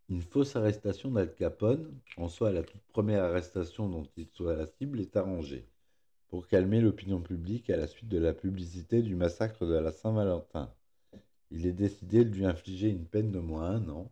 Une 0.08 0.22
fausse 0.22 0.56
arrestation 0.56 1.12
d'Al 1.12 1.32
Capone, 1.32 1.96
en 2.16 2.28
soi 2.28 2.50
la 2.50 2.64
toute 2.64 2.82
première 2.88 3.22
arrestation 3.22 3.88
dont 3.88 4.08
il 4.16 4.26
soit 4.26 4.56
la 4.56 4.66
cible, 4.66 5.00
est 5.00 5.16
arrangée 5.16 5.68
pour 6.26 6.48
calmer 6.48 6.80
l'opinion 6.80 7.20
publique 7.20 7.70
à 7.70 7.76
la 7.76 7.86
suite 7.86 8.08
de 8.08 8.18
la 8.18 8.34
publicité 8.34 9.00
du 9.00 9.14
massacre 9.14 9.64
de 9.64 9.74
la 9.74 9.92
Saint-Valentin. 9.92 10.74
Il 11.52 11.64
est 11.64 11.72
décidé 11.72 12.24
de 12.24 12.34
lui 12.34 12.44
infliger 12.44 12.88
une 12.88 13.06
peine 13.06 13.30
de 13.30 13.38
moins 13.38 13.70
un 13.70 13.88
an. 13.88 14.10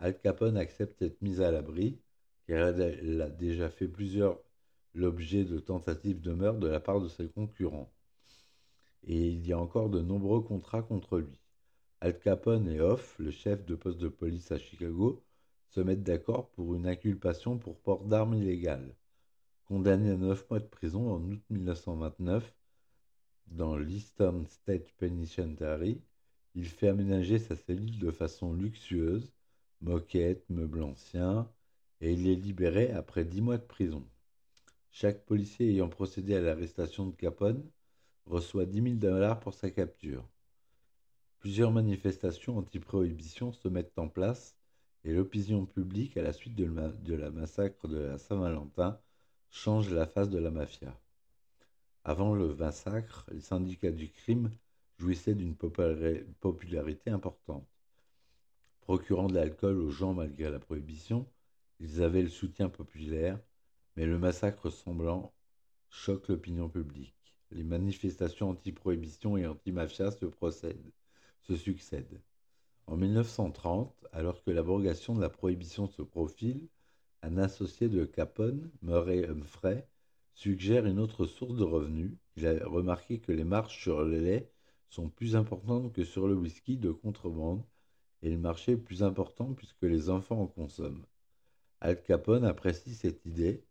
Al 0.00 0.18
Capone 0.18 0.58
accepte 0.58 1.00
d'être 1.00 1.22
mis 1.22 1.40
à 1.40 1.50
l'abri, 1.50 1.98
car 2.46 2.78
elle 2.78 3.22
a 3.22 3.30
déjà 3.30 3.70
fait 3.70 3.88
plusieurs 3.88 4.38
l'objet 4.94 5.44
de 5.44 5.58
tentatives 5.58 6.20
de 6.20 6.32
meurtre 6.32 6.60
de 6.60 6.68
la 6.68 6.80
part 6.80 7.00
de 7.00 7.08
ses 7.08 7.28
concurrents. 7.28 7.92
et 9.04 9.28
il 9.30 9.46
y 9.46 9.52
a 9.52 9.58
encore 9.58 9.90
de 9.90 10.00
nombreux 10.00 10.40
contrats 10.42 10.82
contre 10.82 11.18
lui. 11.18 11.38
Al 12.00 12.18
Capone 12.18 12.68
et 12.68 12.80
Hoff, 12.80 13.16
le 13.18 13.30
chef 13.30 13.64
de 13.64 13.74
poste 13.74 13.98
de 13.98 14.08
police 14.08 14.50
à 14.52 14.58
Chicago, 14.58 15.22
se 15.68 15.80
mettent 15.80 16.02
d'accord 16.02 16.50
pour 16.50 16.74
une 16.74 16.86
inculpation 16.86 17.58
pour 17.58 17.78
port 17.80 18.04
d'armes 18.04 18.34
illégales. 18.34 18.94
Condamné 19.66 20.10
à 20.10 20.16
neuf 20.16 20.48
mois 20.50 20.60
de 20.60 20.66
prison 20.66 21.10
en 21.12 21.22
août 21.22 21.42
1929 21.50 22.54
dans 23.46 23.76
l'Eastern 23.76 24.46
State 24.46 24.92
Penitentiary, 24.98 26.00
il 26.54 26.66
fait 26.66 26.88
aménager 26.88 27.38
sa 27.38 27.56
cellule 27.56 27.98
de 27.98 28.10
façon 28.10 28.52
luxueuse, 28.54 29.32
moquette, 29.80 30.48
meubles 30.50 30.82
anciens, 30.82 31.50
et 32.00 32.12
il 32.12 32.26
est 32.28 32.36
libéré 32.36 32.90
après 32.92 33.24
dix 33.24 33.40
mois 33.42 33.58
de 33.58 33.64
prison. 33.64 34.04
Chaque 34.96 35.24
policier 35.24 35.70
ayant 35.70 35.88
procédé 35.88 36.36
à 36.36 36.40
l'arrestation 36.40 37.04
de 37.08 37.16
Capone 37.16 37.68
reçoit 38.26 38.64
10 38.64 38.80
000 38.80 38.94
dollars 38.94 39.40
pour 39.40 39.52
sa 39.52 39.68
capture. 39.68 40.24
Plusieurs 41.40 41.72
manifestations 41.72 42.58
anti-prohibition 42.58 43.52
se 43.52 43.66
mettent 43.66 43.98
en 43.98 44.06
place 44.06 44.56
et 45.02 45.12
l'opinion 45.12 45.66
publique, 45.66 46.16
à 46.16 46.22
la 46.22 46.32
suite 46.32 46.54
de, 46.54 47.14
la 47.16 47.30
massacre 47.32 47.88
de 47.88 47.98
la 47.98 48.18
Saint-Valentin, 48.18 49.00
change 49.50 49.90
la 49.90 50.06
face 50.06 50.30
de 50.30 50.38
la 50.38 50.52
mafia. 50.52 50.96
Avant 52.04 52.32
le 52.32 52.54
massacre, 52.54 53.26
les 53.32 53.40
syndicats 53.40 53.90
du 53.90 54.10
crime 54.10 54.52
jouissaient 54.98 55.34
d'une 55.34 55.56
popularité 55.56 57.10
importante. 57.10 57.66
Procurant 58.82 59.26
de 59.26 59.34
l'alcool 59.34 59.80
aux 59.80 59.90
gens 59.90 60.14
malgré 60.14 60.52
la 60.52 60.60
prohibition, 60.60 61.26
ils 61.80 62.00
avaient 62.00 62.22
le 62.22 62.28
soutien 62.28 62.68
populaire, 62.68 63.40
mais 63.96 64.06
le 64.06 64.18
massacre 64.18 64.70
semblant 64.70 65.32
choque 65.88 66.28
l'opinion 66.28 66.68
publique 66.68 67.14
les 67.54 67.64
manifestations 67.64 68.50
anti-prohibition 68.50 69.36
et 69.36 69.46
anti-mafia 69.46 70.10
se, 70.10 70.26
se 71.40 71.56
succèdent. 71.56 72.20
En 72.86 72.96
1930, 72.96 74.06
alors 74.12 74.42
que 74.42 74.50
l'abrogation 74.50 75.14
de 75.14 75.20
la 75.20 75.30
prohibition 75.30 75.86
se 75.86 76.02
profile, 76.02 76.68
un 77.22 77.38
associé 77.38 77.88
de 77.88 78.04
Capone, 78.04 78.70
Murray 78.82 79.26
Humphrey, 79.26 79.88
suggère 80.34 80.84
une 80.84 80.98
autre 80.98 81.26
source 81.26 81.56
de 81.56 81.62
revenus. 81.62 82.12
Il 82.36 82.46
a 82.46 82.66
remarqué 82.66 83.20
que 83.20 83.32
les 83.32 83.44
marges 83.44 83.78
sur 83.78 84.02
le 84.02 84.18
lait 84.18 84.50
sont 84.90 85.08
plus 85.08 85.36
importantes 85.36 85.92
que 85.92 86.04
sur 86.04 86.26
le 86.26 86.34
whisky 86.34 86.76
de 86.76 86.90
contrebande 86.90 87.64
et 88.22 88.30
le 88.30 88.38
marché 88.38 88.72
est 88.72 88.76
plus 88.76 89.02
important 89.02 89.54
puisque 89.54 89.82
les 89.82 90.10
enfants 90.10 90.42
en 90.42 90.46
consomment. 90.46 91.06
Al 91.80 92.02
Capone 92.02 92.44
apprécie 92.44 92.94
cette 92.94 93.24
idée. 93.24 93.64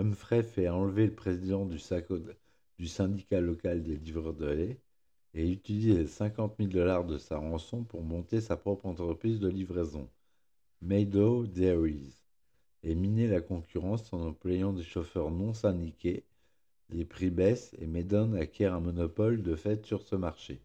Humphrey 0.00 0.42
fait 0.42 0.70
enlever 0.70 1.04
le 1.04 1.14
président 1.14 1.66
du, 1.66 1.78
syndicat 2.88 3.40
local 3.42 3.82
des 3.82 3.96
livreurs 3.96 4.32
de 4.32 4.46
lait 4.46 4.80
et 5.34 5.52
utilise 5.52 5.94
les 5.94 6.06
50 6.06 6.54
000 6.58 6.70
dollars 6.70 7.04
de 7.04 7.18
sa 7.18 7.36
rançon 7.36 7.84
pour 7.84 8.02
monter 8.02 8.40
sa 8.40 8.56
propre 8.56 8.86
entreprise 8.86 9.40
de 9.40 9.48
livraison, 9.48 10.08
Maido 10.80 11.46
Dairies, 11.46 12.14
et 12.82 12.94
miner 12.94 13.26
la 13.26 13.42
concurrence 13.42 14.10
en 14.14 14.22
employant 14.22 14.72
des 14.72 14.82
chauffeurs 14.82 15.30
non 15.30 15.52
syndiqués. 15.52 16.24
Les 16.88 17.04
prix 17.04 17.28
baissent 17.28 17.76
et 17.78 17.86
Maidon 17.86 18.32
acquiert 18.32 18.72
un 18.72 18.80
monopole 18.80 19.42
de 19.42 19.54
fait 19.54 19.84
sur 19.84 20.00
ce 20.00 20.16
marché. 20.16 20.62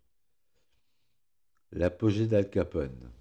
L'apogée 1.73 2.27
d'Al 2.27 2.49
Capone. 2.49 3.11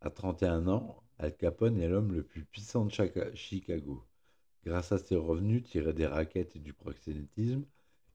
À 0.00 0.10
31 0.10 0.68
ans, 0.68 1.02
Al 1.18 1.36
Capone 1.36 1.80
est 1.80 1.88
l'homme 1.88 2.12
le 2.12 2.22
plus 2.22 2.44
puissant 2.44 2.84
de 2.84 2.92
Chicago. 3.34 4.07
Grâce 4.68 4.92
à 4.92 4.98
ses 4.98 5.16
revenus 5.16 5.62
tirés 5.62 5.94
des 5.94 6.06
raquettes 6.06 6.54
et 6.54 6.58
du 6.58 6.74
proxénétisme, 6.74 7.64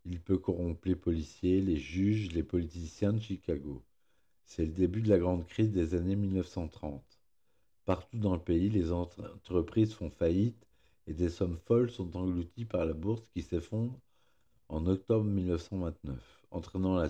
il 0.05 0.19
peut 0.19 0.37
corrompre 0.37 0.87
les 0.87 0.95
policiers, 0.95 1.59
les 1.61 1.77
juges, 1.77 2.31
les 2.31 2.43
politiciens 2.43 3.11
de 3.11 3.19
Chicago. 3.19 3.81
C'est 4.45 4.67
le 4.67 4.71
début 4.71 5.01
de 5.01 5.09
la 5.09 5.17
grande 5.17 5.47
crise 5.47 5.71
des 5.71 5.95
années 5.95 6.15
1930. 6.15 7.01
Partout 7.85 8.19
dans 8.19 8.35
le 8.35 8.39
pays, 8.39 8.69
les 8.69 8.91
entreprises 8.91 9.95
font 9.95 10.11
faillite 10.11 10.67
et 11.07 11.15
des 11.15 11.29
sommes 11.29 11.57
folles 11.57 11.89
sont 11.89 12.15
englouties 12.15 12.65
par 12.65 12.85
la 12.85 12.93
bourse 12.93 13.25
qui 13.33 13.41
s'effondre 13.41 13.99
en 14.69 14.85
octobre 14.85 15.25
1929, 15.25 16.45
entraînant 16.51 16.97
la 16.97 17.09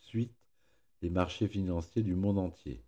suite 0.00 0.34
les 1.00 1.10
marchés 1.10 1.46
financiers 1.46 2.02
du 2.02 2.16
monde 2.16 2.40
entier. 2.40 2.82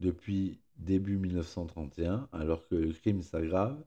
Depuis 0.00 0.58
début 0.74 1.16
1931, 1.16 2.28
alors 2.32 2.66
que 2.66 2.74
le 2.74 2.92
crime 2.92 3.22
s'aggrave, 3.22 3.80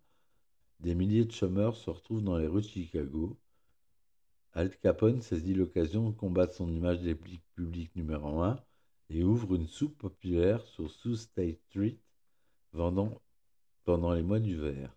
des 0.82 0.96
milliers 0.96 1.26
de 1.26 1.32
chômeurs 1.32 1.76
se 1.76 1.90
retrouvent 1.90 2.24
dans 2.24 2.38
les 2.38 2.48
rues 2.48 2.62
de 2.62 2.68
Chicago, 2.68 3.38
Al 4.54 4.76
Capone 4.80 5.22
saisit 5.22 5.54
l'occasion 5.54 6.10
de 6.10 6.16
combattre 6.16 6.54
son 6.54 6.74
image 6.74 7.00
des 7.02 7.16
public 7.16 7.96
numéro 7.96 8.42
un 8.42 8.60
et 9.10 9.24
ouvre 9.24 9.56
une 9.56 9.68
soupe 9.68 9.98
populaire 9.98 10.66
sur 10.66 10.90
Sioux 10.90 11.16
State 11.16 11.60
Street 11.70 11.98
vendant 12.74 13.22
pendant 13.84 14.14
les 14.14 14.24
mois 14.24 14.40
d'hiver. 14.40 14.96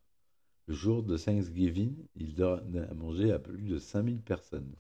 Le 0.67 0.75
jour 0.75 1.03
de 1.03 1.19
Thanksgiving, 1.19 1.95
il 2.17 2.35
donne 2.35 2.87
à 2.91 2.95
manger 2.95 3.31
à 3.31 3.39
plus 3.39 3.63
de 3.63 3.79
5000 3.79 4.23
personnes. 4.23 4.75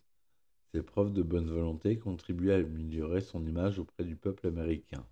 Ses 0.73 0.83
preuves 0.83 1.13
de 1.13 1.23
bonne 1.23 1.51
volonté 1.51 1.99
contribuaient 1.99 2.55
à 2.55 2.57
améliorer 2.57 3.21
son 3.21 3.47
image 3.47 3.79
auprès 3.79 4.05
du 4.05 4.17
peuple 4.17 4.47
américain. 4.47 5.07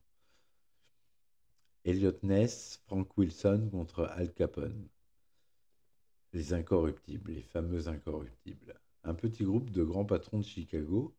Elliot 1.85 2.18
Ness, 2.22 2.81
Frank 2.87 3.16
Wilson 3.18 3.68
contre 3.70 4.05
Al 4.05 4.33
Capone. 4.33 4.88
Les 6.33 6.53
incorruptibles, 6.55 7.33
les 7.33 7.42
fameux 7.42 7.88
incorruptibles 7.88 8.75
un 9.05 9.14
petit 9.14 9.45
groupe 9.45 9.71
de 9.71 9.83
grands 9.83 10.05
patrons 10.05 10.38
de 10.38 10.45
Chicago 10.45 11.14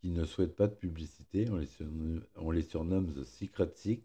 qui 0.00 0.10
ne 0.10 0.24
souhaitent 0.24 0.56
pas 0.56 0.68
de 0.68 0.74
publicité, 0.74 1.46
on 1.50 2.50
les, 2.50 2.62
surnomme, 2.62 3.12
The 3.12 3.24
Secret 3.24 3.72
Six, 3.74 4.00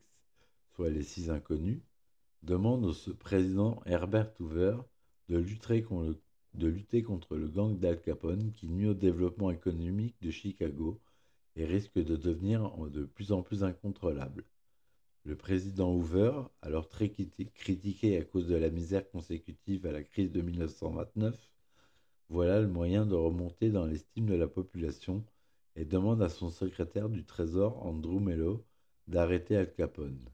soit 0.76 0.90
les 0.90 1.04
six 1.04 1.30
inconnus, 1.30 1.82
demandent 2.44 2.86
au 2.86 3.14
président 3.14 3.82
Herbert 3.86 4.32
Hoover 4.40 4.78
de 5.30 5.38
lutter 5.38 5.84
contre 7.04 7.36
le 7.36 7.48
gang 7.48 7.78
d'Al 7.78 8.02
Capone 8.02 8.52
qui 8.54 8.68
nuit 8.68 8.88
au 8.88 8.94
développement 8.94 9.52
économique 9.52 10.16
de 10.22 10.32
Chicago 10.32 11.00
et 11.56 11.66
risque 11.66 12.00
de 12.00 12.16
devenir 12.16 12.72
de 12.90 13.04
plus 13.04 13.32
en 13.32 13.44
plus 13.44 13.64
incontrôlable. 13.64 14.44
Le 15.24 15.36
président 15.36 15.94
Hoover, 15.94 16.34
alors 16.62 16.90
très 16.90 17.10
critiqué 17.10 18.18
à 18.18 18.24
cause 18.24 18.48
de 18.48 18.56
la 18.56 18.70
misère 18.70 19.08
consécutive 19.12 19.86
à 19.86 19.92
la 19.92 20.04
crise 20.04 20.32
de 20.32 20.42
1929, 20.42 21.38
voilà 22.30 22.60
le 22.60 22.68
moyen 22.68 23.06
de 23.06 23.14
remonter 23.14 23.70
dans 23.70 23.86
l'estime 23.86 24.26
de 24.26 24.36
la 24.36 24.48
population 24.48 25.24
et 25.76 25.86
demande 25.86 26.22
à 26.24 26.30
son 26.30 26.50
secrétaire 26.50 27.10
du 27.10 27.24
Trésor, 27.24 27.86
Andrew 27.86 28.20
Mello, 28.20 28.66
d'arrêter 29.08 29.58
Al 29.58 29.72
Capone. 29.72 30.26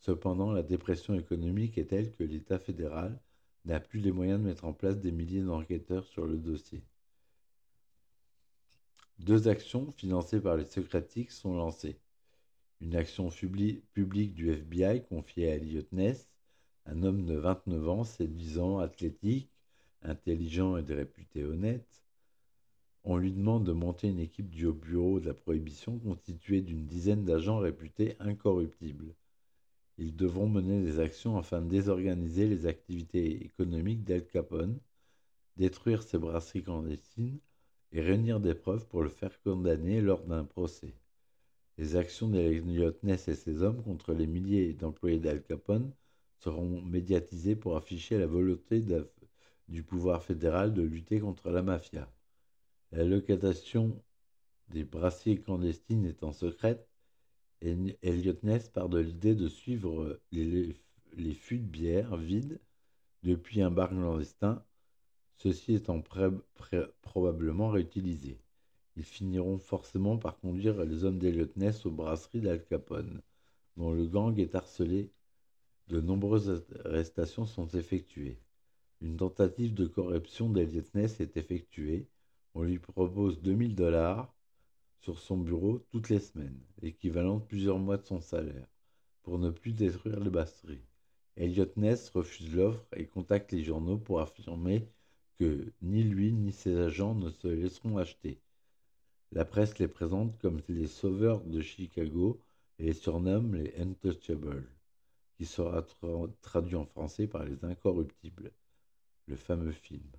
Cependant, 0.00 0.52
la 0.52 0.62
dépression 0.62 1.14
économique 1.14 1.78
est 1.78 1.86
telle 1.86 2.12
que 2.12 2.24
l'État 2.24 2.58
fédéral 2.58 3.18
n'a 3.64 3.80
plus 3.80 4.00
les 4.00 4.12
moyens 4.12 4.40
de 4.40 4.46
mettre 4.46 4.64
en 4.64 4.72
place 4.72 4.98
des 4.98 5.12
milliers 5.12 5.42
d'enquêteurs 5.42 6.06
sur 6.06 6.26
le 6.26 6.36
dossier. 6.36 6.82
Deux 9.18 9.48
actions 9.48 9.92
financées 9.92 10.40
par 10.40 10.56
les 10.56 10.64
Socratiques 10.64 11.30
sont 11.30 11.54
lancées. 11.54 11.98
Une 12.80 12.96
action 12.96 13.28
publique 13.28 14.34
du 14.34 14.50
FBI 14.50 15.04
confiée 15.04 15.50
à 15.50 15.56
Elliot 15.56 15.82
Ness, 15.92 16.30
un 16.86 17.02
homme 17.02 17.26
de 17.26 17.34
29 17.34 17.88
ans, 17.88 18.04
séduisant, 18.04 18.78
athlétique, 18.78 19.50
intelligent 20.02 20.76
et 20.78 20.82
de 20.82 20.94
réputé 20.94 21.44
honnête, 21.44 22.02
on 23.04 23.16
lui 23.16 23.32
demande 23.32 23.64
de 23.64 23.72
monter 23.72 24.08
une 24.08 24.18
équipe 24.18 24.50
du 24.50 24.70
bureau 24.72 25.20
de 25.20 25.28
la 25.28 25.34
prohibition 25.34 25.98
constituée 25.98 26.60
d'une 26.62 26.86
dizaine 26.86 27.24
d'agents 27.24 27.58
réputés 27.58 28.16
incorruptibles. 28.18 29.14
Ils 29.98 30.16
devront 30.16 30.48
mener 30.48 30.82
des 30.82 31.00
actions 31.00 31.36
afin 31.36 31.60
de 31.60 31.68
désorganiser 31.68 32.46
les 32.46 32.66
activités 32.66 33.44
économiques 33.44 34.04
d'El 34.04 34.26
Capone, 34.26 34.78
détruire 35.56 36.02
ses 36.02 36.18
brasseries 36.18 36.62
clandestines 36.62 37.40
et 37.92 38.00
réunir 38.00 38.40
des 38.40 38.54
preuves 38.54 38.86
pour 38.86 39.02
le 39.02 39.10
faire 39.10 39.40
condamner 39.42 40.00
lors 40.00 40.24
d'un 40.24 40.44
procès. 40.44 40.94
Les 41.80 41.96
actions 41.96 42.28
d'Eliot 42.28 42.92
Ness 43.04 43.28
et 43.28 43.34
ses 43.34 43.62
hommes 43.62 43.82
contre 43.82 44.12
les 44.12 44.26
milliers 44.26 44.74
d'employés 44.74 45.18
d'Al 45.18 45.42
Capone 45.42 45.90
seront 46.36 46.82
médiatisées 46.82 47.56
pour 47.56 47.74
afficher 47.74 48.18
la 48.18 48.26
volonté 48.26 48.84
du 49.66 49.82
pouvoir 49.82 50.22
fédéral 50.22 50.74
de 50.74 50.82
lutter 50.82 51.20
contre 51.20 51.48
la 51.48 51.62
mafia. 51.62 52.12
La 52.92 53.04
localisation 53.04 53.98
des 54.68 54.84
brassiers 54.84 55.40
clandestines 55.40 56.04
étant 56.04 56.32
secrète, 56.32 56.86
Elliot 57.62 58.36
Ness 58.42 58.68
part 58.68 58.90
de 58.90 58.98
l'idée 58.98 59.34
de 59.34 59.48
suivre 59.48 60.20
les, 60.32 60.76
fûts 61.32 61.60
de 61.60 61.64
bière 61.64 62.14
vides 62.18 62.60
depuis 63.22 63.62
un 63.62 63.70
bar 63.70 63.88
clandestin, 63.88 64.62
ceux-ci 65.36 65.72
étant 65.76 66.02
probablement 67.00 67.70
réutilisés. 67.70 68.38
Ils 68.96 69.04
finiront 69.04 69.58
forcément 69.58 70.18
par 70.18 70.38
conduire 70.38 70.84
les 70.84 71.04
hommes 71.04 71.18
d'Elliot 71.18 71.52
Ness 71.56 71.86
aux 71.86 71.90
brasseries 71.90 72.40
d'Al 72.40 72.64
Capone, 72.64 73.20
dont 73.76 73.92
le 73.92 74.06
gang 74.06 74.38
est 74.38 74.54
harcelé. 74.54 75.10
De 75.88 76.00
nombreuses 76.00 76.64
arrestations 76.84 77.46
sont 77.46 77.68
effectuées. 77.68 78.38
Une 79.02 79.16
tentative 79.16 79.72
de 79.72 79.86
corruption 79.86 80.50
d'Eliot 80.50 80.82
Ness 80.94 81.20
est 81.20 81.36
effectuée. 81.38 82.06
On 82.54 82.62
lui 82.62 82.78
propose 82.78 83.40
2000 83.40 83.74
dollars 83.74 84.34
sur 85.00 85.18
son 85.18 85.38
bureau 85.38 85.78
toutes 85.90 86.10
les 86.10 86.20
semaines, 86.20 86.60
équivalent 86.82 87.38
de 87.38 87.44
plusieurs 87.44 87.78
mois 87.78 87.96
de 87.96 88.04
son 88.04 88.20
salaire, 88.20 88.66
pour 89.22 89.38
ne 89.38 89.50
plus 89.50 89.72
détruire 89.72 90.20
les 90.20 90.28
basseries. 90.28 90.84
Elliot 91.36 91.72
Ness 91.76 92.10
refuse 92.10 92.54
l'offre 92.54 92.86
et 92.94 93.06
contacte 93.06 93.52
les 93.52 93.64
journaux 93.64 93.96
pour 93.96 94.20
affirmer 94.20 94.86
que 95.38 95.72
ni 95.80 96.02
lui 96.02 96.32
ni 96.32 96.52
ses 96.52 96.76
agents 96.76 97.14
ne 97.14 97.30
se 97.30 97.48
laisseront 97.48 97.96
acheter. 97.96 98.38
La 99.32 99.44
presse 99.44 99.78
les 99.78 99.86
présente 99.86 100.36
comme 100.38 100.60
les 100.68 100.88
sauveurs 100.88 101.40
de 101.42 101.60
Chicago 101.60 102.40
et 102.80 102.86
les 102.86 102.92
surnomme 102.92 103.54
les 103.54 103.72
Untouchables, 103.80 104.66
qui 105.36 105.46
sera 105.46 105.86
traduit 106.42 106.74
en 106.74 106.84
français 106.84 107.28
par 107.28 107.44
les 107.44 107.64
Incorruptibles, 107.64 108.50
le 109.28 109.36
fameux 109.36 109.70
film. 109.70 110.10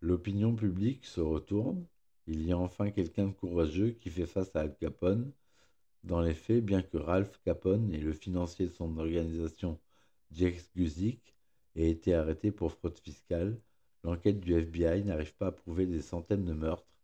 L'opinion 0.00 0.54
publique 0.54 1.04
se 1.04 1.20
retourne, 1.20 1.84
il 2.28 2.46
y 2.46 2.52
a 2.52 2.58
enfin 2.58 2.92
quelqu'un 2.92 3.26
de 3.26 3.32
courageux 3.32 3.90
qui 3.90 4.08
fait 4.08 4.26
face 4.26 4.54
à 4.54 4.60
Al 4.60 4.76
Capone. 4.76 5.32
Dans 6.04 6.20
les 6.20 6.34
faits, 6.34 6.64
bien 6.64 6.82
que 6.82 6.96
Ralph 6.96 7.40
Capone 7.44 7.92
et 7.92 7.98
le 7.98 8.12
financier 8.12 8.66
de 8.66 8.70
son 8.72 8.98
organisation 8.98 9.80
Jake 10.30 10.62
Guzik 10.76 11.34
ait 11.74 11.90
été 11.90 12.14
arrêté 12.14 12.52
pour 12.52 12.70
fraude 12.70 12.98
fiscale, 12.98 13.58
l'enquête 14.04 14.38
du 14.38 14.54
FBI 14.54 15.02
n'arrive 15.02 15.34
pas 15.34 15.48
à 15.48 15.52
prouver 15.52 15.86
des 15.86 16.02
centaines 16.02 16.44
de 16.44 16.52
meurtres, 16.52 16.97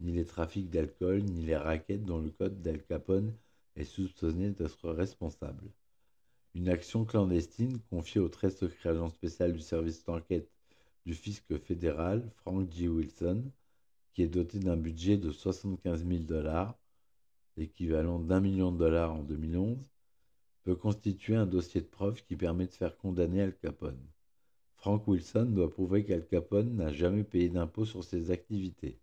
ni 0.00 0.12
les 0.12 0.24
trafics 0.24 0.70
d'alcool, 0.70 1.22
ni 1.22 1.42
les 1.42 1.56
raquettes 1.56 2.04
dont 2.04 2.20
le 2.20 2.30
code 2.30 2.60
d'Al 2.62 2.82
Capone 2.82 3.34
est 3.76 3.84
soupçonné 3.84 4.50
d'être 4.50 4.90
responsable. 4.90 5.70
Une 6.54 6.68
action 6.68 7.04
clandestine 7.04 7.78
confiée 7.90 8.20
au 8.20 8.28
très 8.28 8.50
secret 8.50 8.90
agent 8.90 9.10
spécial 9.10 9.52
du 9.52 9.60
service 9.60 10.04
d'enquête 10.04 10.50
du 11.06 11.14
fisc 11.14 11.56
fédéral, 11.58 12.28
Frank 12.36 12.70
G. 12.72 12.88
Wilson, 12.88 13.44
qui 14.12 14.22
est 14.22 14.28
doté 14.28 14.58
d'un 14.58 14.76
budget 14.76 15.16
de 15.16 15.30
75 15.30 16.06
000 16.06 16.22
dollars, 16.24 16.76
équivalent 17.56 18.18
d'un 18.18 18.40
million 18.40 18.72
de 18.72 18.78
dollars 18.78 19.14
en 19.14 19.22
2011, 19.22 19.78
peut 20.62 20.74
constituer 20.74 21.36
un 21.36 21.46
dossier 21.46 21.80
de 21.80 21.86
preuve 21.86 22.22
qui 22.24 22.36
permet 22.36 22.66
de 22.66 22.72
faire 22.72 22.96
condamner 22.96 23.42
Al 23.42 23.56
Capone. 23.56 24.00
Frank 24.76 25.06
Wilson 25.06 25.46
doit 25.46 25.70
prouver 25.70 26.04
qu'Al 26.04 26.26
Capone 26.26 26.74
n'a 26.76 26.92
jamais 26.92 27.24
payé 27.24 27.48
d'impôts 27.48 27.84
sur 27.84 28.02
ses 28.02 28.30
activités. 28.30 28.98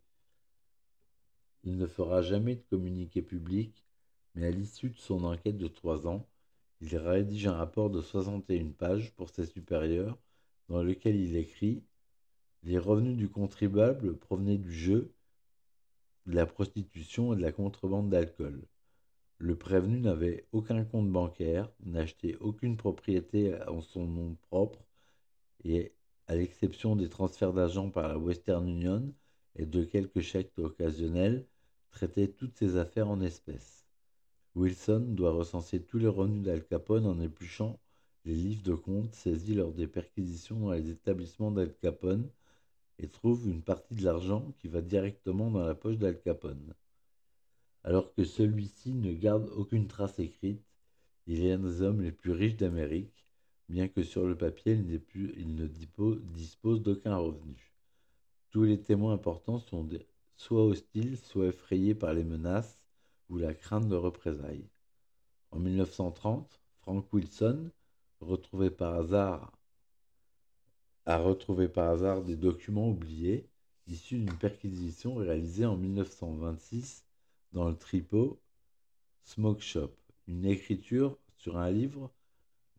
Il 1.67 1.75
ne 1.75 1.85
fera 1.85 2.21
jamais 2.21 2.55
de 2.55 2.63
communiqué 2.69 3.21
public, 3.21 3.83
mais 4.35 4.45
à 4.45 4.51
l'issue 4.51 4.89
de 4.89 4.97
son 4.97 5.25
enquête 5.25 5.57
de 5.57 5.67
trois 5.67 6.07
ans, 6.07 6.25
il 6.79 6.95
rédige 6.95 7.45
un 7.45 7.57
rapport 7.57 7.89
de 7.89 7.99
61 7.99 8.69
pages 8.69 9.11
pour 9.17 9.29
ses 9.29 9.45
supérieurs 9.45 10.17
dans 10.69 10.81
lequel 10.81 11.17
il 11.17 11.35
écrit 11.35 11.83
Les 12.63 12.77
revenus 12.77 13.17
du 13.17 13.27
contribuable 13.27 14.15
provenaient 14.15 14.57
du 14.57 14.71
jeu, 14.71 15.11
de 16.25 16.35
la 16.35 16.45
prostitution 16.45 17.33
et 17.33 17.35
de 17.35 17.41
la 17.41 17.51
contrebande 17.51 18.09
d'alcool. 18.09 18.65
Le 19.37 19.57
prévenu 19.57 19.99
n'avait 19.99 20.47
aucun 20.53 20.85
compte 20.85 21.11
bancaire, 21.11 21.69
n'achetait 21.83 22.37
aucune 22.39 22.77
propriété 22.77 23.61
en 23.67 23.81
son 23.81 24.07
nom 24.07 24.37
propre 24.43 24.79
et, 25.65 25.91
à 26.27 26.35
l'exception 26.35 26.95
des 26.95 27.09
transferts 27.09 27.51
d'argent 27.51 27.89
par 27.89 28.07
la 28.07 28.17
Western 28.17 28.65
Union 28.69 29.13
et 29.57 29.65
de 29.65 29.83
quelques 29.83 30.21
chèques 30.21 30.57
occasionnels, 30.57 31.45
traitait 31.97 32.27
toutes 32.27 32.55
ses 32.55 32.77
affaires 32.77 33.09
en 33.09 33.21
espèces. 33.21 33.87
Wilson 34.53 34.99
doit 34.99 35.31
recenser 35.31 35.81
tous 35.81 35.97
les 35.97 36.07
revenus 36.07 36.43
d'Al 36.43 36.63
Capone 36.63 37.07
en 37.07 37.19
épluchant 37.19 37.79
les 38.23 38.35
livres 38.35 38.61
de 38.61 38.75
compte 38.75 39.15
saisis 39.15 39.55
lors 39.55 39.73
des 39.73 39.87
perquisitions 39.87 40.59
dans 40.59 40.73
les 40.73 40.91
établissements 40.91 41.49
d'Al 41.49 41.73
Capone 41.81 42.29
et 42.99 43.07
trouve 43.07 43.49
une 43.49 43.63
partie 43.63 43.95
de 43.95 44.03
l'argent 44.03 44.53
qui 44.59 44.67
va 44.67 44.81
directement 44.81 45.49
dans 45.49 45.65
la 45.65 45.73
poche 45.73 45.97
d'Al 45.97 46.21
Capone 46.21 46.75
alors 47.83 48.13
que 48.13 48.23
celui-ci 48.23 48.93
ne 48.93 49.11
garde 49.11 49.49
aucune 49.55 49.87
trace 49.87 50.19
écrite. 50.19 50.61
Il 51.25 51.43
est 51.43 51.53
un 51.53 51.59
des 51.59 51.81
hommes 51.81 52.01
les 52.01 52.11
plus 52.11 52.31
riches 52.31 52.57
d'Amérique, 52.57 53.25
bien 53.69 53.87
que 53.87 54.03
sur 54.03 54.27
le 54.27 54.37
papier 54.37 54.73
il, 54.73 55.55
ne 55.55 55.67
dispose 55.67 56.83
d'aucun 56.83 57.17
revenu. 57.17 57.73
Tous 58.51 58.63
les 58.63 58.79
témoins 58.79 59.13
importants 59.13 59.57
sont 59.57 59.83
soit 60.37 60.63
hostiles, 60.63 61.17
soit 61.17 61.47
effrayés 61.47 61.95
par 61.95 62.13
les 62.13 62.23
menaces 62.23 62.79
ou 63.29 63.37
la 63.37 63.53
crainte 63.53 63.89
de 63.89 63.95
représailles. 63.95 64.69
En 65.51 65.59
1930, 65.59 66.61
Frank 66.81 67.05
Wilson, 67.11 67.69
retrouvé 68.21 68.69
par 68.69 68.95
hasard, 68.95 69.51
a 71.05 71.17
retrouvé 71.17 71.67
par 71.67 71.89
hasard 71.89 72.23
des 72.23 72.35
documents 72.35 72.89
oubliés 72.89 73.49
issus 73.87 74.17
d'une 74.17 74.37
perquisition 74.37 75.15
réalisée 75.15 75.65
en 75.65 75.77
1926 75.77 77.05
dans 77.53 77.69
le 77.69 77.75
tripot 77.75 78.39
Smoke 79.23 79.61
Shop, 79.61 79.91
une 80.27 80.45
écriture 80.45 81.17
sur 81.37 81.57
un 81.57 81.71
livre 81.71 82.11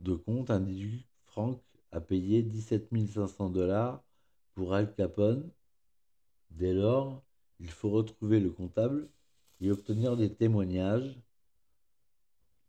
de 0.00 0.14
compte 0.14 0.50
indique 0.50 1.06
Frank 1.24 1.60
a 1.92 2.00
payé 2.00 2.42
17 2.42 2.88
500 3.08 3.50
dollars 3.50 4.02
pour 4.54 4.74
Al 4.74 4.92
Capone. 4.94 5.48
Dès 6.50 6.72
lors, 6.72 7.22
il 7.60 7.70
faut 7.70 7.90
retrouver 7.90 8.40
le 8.40 8.50
comptable 8.50 9.08
et 9.60 9.70
obtenir 9.70 10.16
des 10.16 10.32
témoignages 10.32 11.18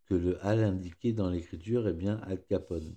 que 0.05 0.15
le 0.15 0.43
Al 0.45 0.63
indiqué 0.63 1.13
dans 1.13 1.29
l'écriture 1.29 1.87
est 1.87 1.93
bien 1.93 2.17
Al 2.23 2.43
Capone. 2.43 2.95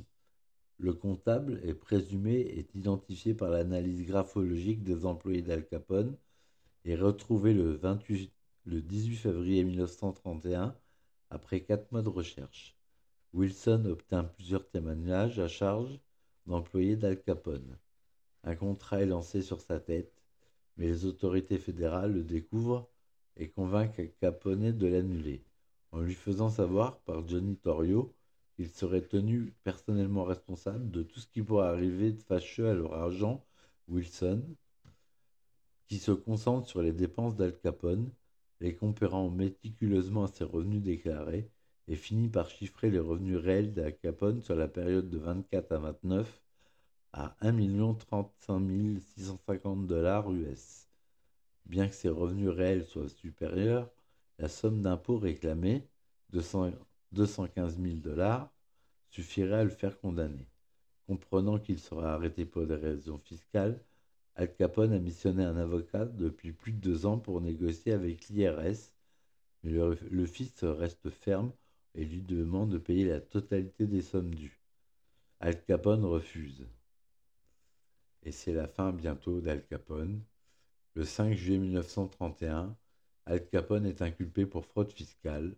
Le 0.79 0.95
comptable 0.95 1.61
est 1.65 1.75
présumé 1.75 2.41
et 2.41 2.67
identifié 2.75 3.35
par 3.35 3.51
l'analyse 3.51 4.07
graphologique 4.07 4.83
des 4.83 5.05
employés 5.05 5.43
d'Al 5.43 5.67
Capone 5.67 6.17
et 6.85 6.97
retrouvé 6.97 7.53
le 7.53 7.73
28 7.73 8.33
le 8.65 8.81
18 8.81 9.17
février 9.17 9.65
1931, 9.65 10.77
après 11.31 11.63
quatre 11.63 11.91
mois 11.91 12.03
de 12.03 12.09
recherche. 12.09 12.77
Wilson 13.33 13.87
obtint 13.87 14.25
plusieurs 14.25 14.69
témoignages 14.69 15.41
à 15.41 15.49
charge 15.49 15.99
d'employés 16.47 16.97
d'Al 16.97 17.21
Capone. 17.21 17.77
Un 18.45 18.55
contrat 18.55 19.01
est 19.03 19.07
lancé 19.07 19.43
sur 19.43 19.61
sa 19.61 19.81
tête, 19.81 20.22
mais 20.77 20.87
les 20.87 21.05
autorités 21.05 21.59
fédérales 21.59 22.13
le 22.13 22.23
découvrent 22.23 22.89
et 23.37 23.49
convainquent 23.49 24.13
Capone 24.21 24.73
de 24.73 24.87
l'annuler, 24.87 25.45
en 25.91 26.01
lui 26.01 26.15
faisant 26.15 26.51
savoir 26.51 26.99
par 27.01 27.27
Johnny 27.27 27.57
Torrio 27.57 28.15
qu'il 28.57 28.69
serait 28.69 29.03
tenu 29.03 29.55
personnellement 29.65 30.25
responsable 30.25 30.91
de 30.91 31.03
tout 31.03 31.21
ce 31.21 31.27
qui 31.27 31.43
pourrait 31.43 31.69
arriver 31.69 32.13
de 32.13 32.21
fâcheux 32.21 32.69
à 32.69 32.75
leur 32.75 32.95
agent 32.95 33.45
Wilson, 33.89 34.43
qui 35.87 35.99
se 35.99 36.13
concentre 36.13 36.69
sur 36.69 36.83
les 36.83 36.93
dépenses 36.93 37.37
d'Al 37.37 37.59
Capone 37.59 38.11
les 38.61 38.77
comparant 38.77 39.29
méticuleusement 39.29 40.25
à 40.25 40.29
ses 40.29 40.45
revenus 40.45 40.83
déclarés, 40.83 41.51
et 41.89 41.97
finit 41.97 42.29
par 42.29 42.49
chiffrer 42.49 42.91
les 42.91 43.01
revenus 43.01 43.37
réels 43.37 43.73
d'Al 43.75 43.97
Capone 43.99 44.41
sur 44.41 44.55
la 44.55 44.69
période 44.69 45.11
de 45.11 45.19
24 45.19 45.73
à 45.73 45.79
29 45.79 46.43
à 47.13 47.37
1 47.41 47.95
35 47.95 49.01
650 49.17 49.87
dollars 49.87 50.33
US. 50.33 50.89
Bien 51.67 51.89
que 51.89 51.95
ses 51.95 52.09
revenus 52.09 52.49
réels 52.49 52.85
soient 52.85 53.09
supérieurs, 53.09 53.91
la 54.39 54.49
somme 54.49 54.81
d'impôt 54.81 55.19
réclamée, 55.19 55.87
215 56.31 57.79
000 57.79 57.97
dollars, 57.97 58.51
suffirait 59.11 59.61
à 59.61 59.65
le 59.65 59.71
faire 59.71 60.01
condamner. 60.01 60.47
Comprenant 61.07 61.59
qu'il 61.59 61.79
sera 61.79 62.15
arrêté 62.15 62.47
pour 62.47 62.67
des 62.67 62.77
raisons 62.77 63.19
fiscales, 63.19 63.79
Al 64.35 64.55
Capone 64.55 64.95
a 64.95 64.99
missionné 64.99 65.45
un 65.45 65.59
avocat 65.59 66.07
depuis 66.07 66.53
plus 66.53 66.73
de 66.73 66.79
deux 66.79 67.05
ans 67.05 67.19
pour 67.19 67.43
négocier 67.43 67.93
avec 67.93 68.29
l'IRS, 68.29 68.93
mais 69.63 69.73
le, 69.73 70.27
fils 70.27 70.65
reste 70.65 71.11
ferme 71.11 71.53
et 71.95 72.05
lui 72.07 72.23
demande 72.23 72.71
de 72.71 72.79
payer 72.79 73.05
la 73.05 73.21
totalité 73.21 73.87
des 73.87 74.01
sommes 74.01 74.35
dues. 74.35 74.63
Al 75.41 75.63
Capone 75.63 76.05
refuse. 76.07 76.67
Et 78.25 78.33
c'est 78.33 78.53
la 78.53 78.69
fin 78.69 78.93
bientôt 78.93 79.41
d'Al 79.41 79.65
Capone. 79.67 80.23
Le 80.95 81.05
5 81.05 81.35
juillet 81.35 81.59
1931, 81.59 82.77
Al 83.27 83.47
Capone 83.49 83.87
est 83.87 84.03
inculpé 84.03 84.47
pour 84.47 84.65
fraude 84.67 84.93
fiscale. 84.93 85.57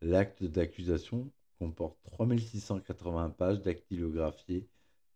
L'acte 0.00 0.44
d'accusation 0.44 1.30
comporte 1.58 1.98
3680 2.04 3.30
pages 3.30 3.60
dactylographiées 3.60 4.68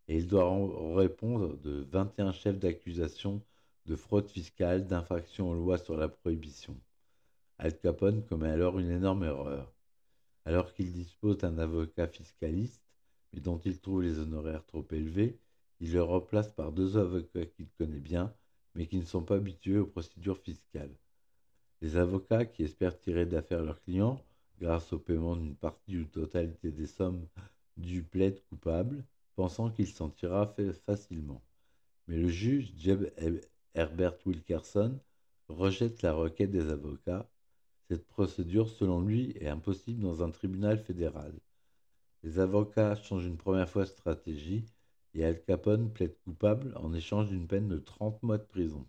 et 0.09 0.16
il 0.16 0.26
doit 0.26 0.51
répondre 0.95 1.57
de 1.59 1.86
21 1.90 2.32
chefs 2.32 2.59
d'accusation 2.59 3.43
de 3.86 3.97
fraude 3.97 4.28
fiscale, 4.28 4.86
d'infraction 4.86 5.51
aux 5.51 5.55
lois 5.55 5.78
sur 5.78 5.97
la 5.97 6.09
prohibition. 6.09 6.76
Al 7.59 7.78
Capone 7.78 8.24
commet 8.26 8.51
alors 8.51 8.78
une 8.78 8.90
énorme 8.90 9.24
erreur. 9.24 9.72
Alors 10.45 10.72
qu'il 10.74 10.93
dispose 10.93 11.38
d'un 11.38 11.57
avocat 11.59 12.09
fiscaliste, 12.09 12.82
mais 13.32 13.40
dont 13.40 13.59
il 13.59 13.80
trouve 13.80 14.03
les 14.03 14.18
honoraires 14.18 14.66
trop 14.66 14.84
élevés, 14.90 15.38
il 15.83 15.95
le 15.95 16.03
remplace 16.05 16.53
par 16.53 16.70
deux 16.70 16.97
avocats 16.97 17.45
qu'il 17.45 17.66
connaît 17.76 17.99
bien, 17.99 18.33
mais 18.76 18.87
qui 18.87 18.99
ne 18.99 19.05
sont 19.05 19.24
pas 19.24 19.35
habitués 19.35 19.78
aux 19.78 19.87
procédures 19.87 20.39
fiscales. 20.39 20.95
Les 21.80 21.97
avocats 21.97 22.45
qui 22.45 22.62
espèrent 22.62 22.97
tirer 22.97 23.26
d'affaire 23.26 23.64
leurs 23.64 23.83
clients, 23.83 24.24
grâce 24.61 24.93
au 24.93 25.01
paiement 25.01 25.35
d'une 25.35 25.57
partie 25.57 25.99
ou 25.99 26.05
totalité 26.05 26.70
des 26.70 26.87
sommes 26.87 27.26
du 27.76 28.05
plaide 28.05 28.41
coupable, 28.49 29.05
pensant 29.35 29.70
qu'il 29.70 29.89
s'en 29.89 30.09
tirera 30.09 30.55
facilement. 30.87 31.43
Mais 32.07 32.16
le 32.16 32.28
juge 32.28 32.72
Jeb 32.76 33.11
Herbert 33.74 34.14
Wilkerson 34.24 34.97
rejette 35.49 36.03
la 36.03 36.12
requête 36.12 36.53
des 36.53 36.68
avocats. 36.68 37.28
Cette 37.89 38.07
procédure, 38.07 38.68
selon 38.68 39.01
lui, 39.01 39.33
est 39.41 39.49
impossible 39.49 40.01
dans 40.01 40.22
un 40.22 40.30
tribunal 40.30 40.78
fédéral. 40.78 41.35
Les 42.22 42.39
avocats 42.39 42.95
changent 42.95 43.26
une 43.26 43.37
première 43.37 43.68
fois 43.68 43.83
de 43.83 43.89
stratégie 43.89 44.64
et 45.14 45.24
Al 45.24 45.42
Capone 45.42 45.92
plaide 45.92 46.16
coupable 46.24 46.72
en 46.76 46.94
échange 46.94 47.28
d'une 47.28 47.46
peine 47.46 47.68
de 47.68 47.78
30 47.78 48.22
mois 48.22 48.38
de 48.38 48.44
prison. 48.44 48.86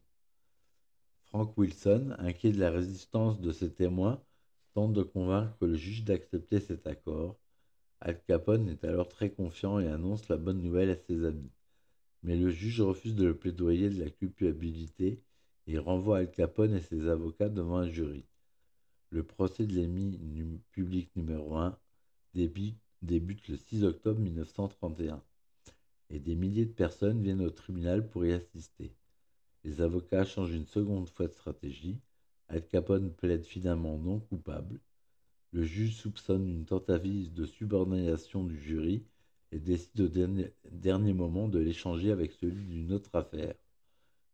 Frank 1.25 1.57
Wilson, 1.57 2.15
inquiet 2.19 2.51
de 2.51 2.59
la 2.59 2.71
résistance 2.71 3.41
de 3.41 3.51
ses 3.51 3.73
témoins, 3.73 4.23
tente 4.73 4.93
de 4.93 5.03
convaincre 5.03 5.65
le 5.65 5.75
juge 5.75 6.03
d'accepter 6.03 6.59
cet 6.59 6.87
accord. 6.87 7.37
Al 7.99 8.21
Capone 8.23 8.69
est 8.69 8.83
alors 8.85 9.09
très 9.09 9.31
confiant 9.31 9.79
et 9.79 9.87
annonce 9.87 10.29
la 10.29 10.37
bonne 10.37 10.61
nouvelle 10.61 10.91
à 10.91 10.95
ses 10.95 11.25
amis. 11.25 11.51
Mais 12.21 12.37
le 12.37 12.49
juge 12.49 12.81
refuse 12.81 13.15
de 13.15 13.25
le 13.25 13.37
plaidoyer 13.37 13.89
de 13.89 14.01
la 14.01 14.09
culpabilité 14.09 15.21
et 15.67 15.77
renvoie 15.77 16.19
Al 16.19 16.31
Capone 16.31 16.75
et 16.75 16.81
ses 16.81 17.07
avocats 17.07 17.49
devant 17.49 17.77
un 17.77 17.89
jury. 17.89 18.25
Le 19.09 19.23
procès 19.23 19.65
de 19.65 19.73
l'ennemi 19.73 20.61
public 20.71 21.09
numéro 21.15 21.55
1 21.55 21.77
débute 22.33 23.47
le 23.47 23.57
6 23.57 23.83
octobre 23.83 24.19
1931 24.19 25.21
et 26.13 26.19
des 26.19 26.35
milliers 26.35 26.65
de 26.65 26.71
personnes 26.71 27.23
viennent 27.23 27.41
au 27.41 27.49
tribunal 27.49 28.07
pour 28.07 28.23
y 28.23 28.31
assister. 28.31 28.93
Les 29.63 29.81
avocats 29.81 30.25
changent 30.25 30.53
une 30.53 30.67
seconde 30.67 31.09
fois 31.09 31.27
de 31.27 31.33
stratégie. 31.33 31.97
Al 32.49 32.65
Capone 32.67 33.11
plaide 33.11 33.43
finalement 33.43 33.97
non 33.97 34.19
coupable. 34.19 34.79
Le 35.53 35.63
juge 35.63 35.95
soupçonne 35.95 36.47
une 36.47 36.65
tentative 36.65 37.33
de 37.33 37.45
subordination 37.45 38.43
du 38.43 38.59
jury 38.59 39.03
et 39.51 39.59
décide 39.59 40.01
au 40.01 40.07
dernier, 40.07 41.13
moment 41.13 41.47
de 41.47 41.57
l'échanger 41.57 42.11
avec 42.11 42.31
celui 42.31 42.63
d'une 42.63 42.93
autre 42.93 43.15
affaire, 43.15 43.55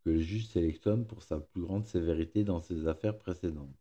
que 0.04 0.10
le 0.10 0.20
juge 0.20 0.48
sélectionne 0.48 1.06
pour 1.06 1.24
sa 1.24 1.40
plus 1.40 1.62
grande 1.62 1.86
sévérité 1.86 2.44
dans 2.44 2.60
ses 2.60 2.88
affaires 2.88 3.18
précédentes. 3.18 3.76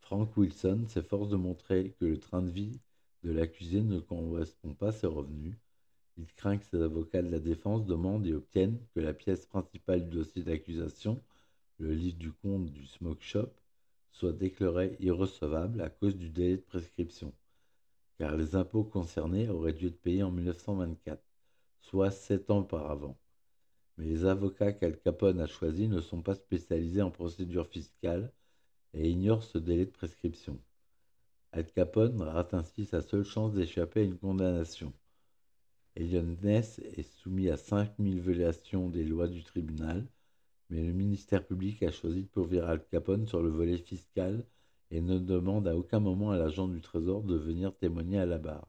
Frank 0.00 0.36
Wilson 0.36 0.86
s'efforce 0.88 1.28
de 1.28 1.36
montrer 1.36 1.94
que 2.00 2.04
le 2.04 2.18
train 2.18 2.42
de 2.42 2.50
vie 2.50 2.80
de 3.22 3.30
l'accusé 3.30 3.80
ne 3.82 4.00
correspond 4.00 4.74
pas 4.74 4.88
à 4.88 4.92
ses 4.92 5.06
revenus. 5.06 5.56
Il 6.18 6.32
craint 6.34 6.56
que 6.56 6.64
ses 6.64 6.80
avocats 6.80 7.22
de 7.22 7.30
la 7.30 7.38
défense 7.38 7.84
demandent 7.84 8.26
et 8.26 8.32
obtiennent 8.32 8.78
que 8.94 9.00
la 9.00 9.12
pièce 9.12 9.46
principale 9.46 10.08
du 10.08 10.16
dossier 10.16 10.42
d'accusation, 10.42 11.20
le 11.78 11.92
livre 11.92 12.16
du 12.16 12.32
compte 12.32 12.72
du 12.72 12.86
smoke 12.86 13.22
shop, 13.22 13.50
soit 14.12 14.32
déclarée 14.32 14.96
irrecevable 15.00 15.82
à 15.82 15.90
cause 15.90 16.16
du 16.16 16.30
délai 16.30 16.56
de 16.56 16.62
prescription, 16.62 17.34
car 18.18 18.34
les 18.36 18.56
impôts 18.56 18.84
concernés 18.84 19.50
auraient 19.50 19.74
dû 19.74 19.88
être 19.88 20.00
payés 20.00 20.22
en 20.22 20.30
1924, 20.30 21.22
soit 21.82 22.10
sept 22.10 22.50
ans 22.50 22.60
auparavant. 22.60 23.18
Mais 23.98 24.06
les 24.06 24.24
avocats 24.24 24.72
qu'Al 24.72 24.98
Capone 24.98 25.40
a 25.40 25.46
choisis 25.46 25.88
ne 25.88 26.00
sont 26.00 26.22
pas 26.22 26.34
spécialisés 26.34 27.02
en 27.02 27.10
procédure 27.10 27.66
fiscale 27.66 28.32
et 28.94 29.10
ignorent 29.10 29.42
ce 29.44 29.58
délai 29.58 29.84
de 29.84 29.90
prescription. 29.90 30.58
Al 31.52 31.66
Capone 31.66 32.22
rate 32.22 32.54
ainsi 32.54 32.86
sa 32.86 33.02
seule 33.02 33.24
chance 33.24 33.52
d'échapper 33.52 34.00
à 34.00 34.04
une 34.04 34.18
condamnation. 34.18 34.94
Elion 35.96 36.36
Ness 36.42 36.78
est 36.78 37.02
soumis 37.02 37.48
à 37.48 37.56
5000 37.56 38.20
violations 38.20 38.90
des 38.90 39.02
lois 39.02 39.28
du 39.28 39.42
tribunal, 39.42 40.06
mais 40.68 40.82
le 40.82 40.92
ministère 40.92 41.46
public 41.46 41.82
a 41.82 41.90
choisi 41.90 42.22
de 42.22 42.28
poursuivre 42.28 42.68
Al 42.68 42.84
Capone 42.84 43.26
sur 43.26 43.42
le 43.42 43.48
volet 43.48 43.78
fiscal 43.78 44.44
et 44.90 45.00
ne 45.00 45.18
demande 45.18 45.66
à 45.66 45.74
aucun 45.74 45.98
moment 45.98 46.32
à 46.32 46.36
l'agent 46.36 46.68
du 46.68 46.82
Trésor 46.82 47.22
de 47.22 47.34
venir 47.34 47.74
témoigner 47.76 48.18
à 48.18 48.26
la 48.26 48.36
barre. 48.36 48.68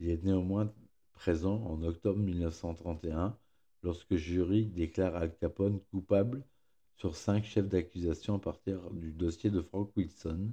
Il 0.00 0.08
est 0.08 0.24
néanmoins 0.24 0.72
présent 1.12 1.62
en 1.66 1.82
octobre 1.82 2.18
1931 2.18 3.36
lorsque 3.82 4.16
jury 4.16 4.64
déclare 4.64 5.16
Al 5.16 5.36
Capone 5.36 5.80
coupable 5.90 6.42
sur 6.96 7.14
cinq 7.14 7.44
chefs 7.44 7.68
d'accusation 7.68 8.36
à 8.36 8.38
partir 8.38 8.90
du 8.90 9.12
dossier 9.12 9.50
de 9.50 9.60
Frank 9.60 9.90
Wilson, 9.96 10.50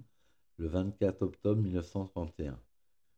le 0.58 0.68
24 0.68 1.22
octobre 1.22 1.62
1931. 1.62 2.60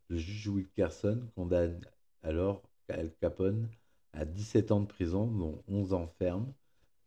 Le 0.10 0.18
juge 0.18 0.48
Wilkerson 0.48 1.28
condamne 1.36 1.82
alors 2.24 2.62
Al 2.90 3.14
Capone 3.22 3.70
à 4.14 4.26
17 4.26 4.72
ans 4.72 4.82
de 4.82 4.88
prison, 4.88 5.28
dont 5.28 5.64
11 5.68 5.94
ans 5.94 6.08
ferme, 6.20 6.54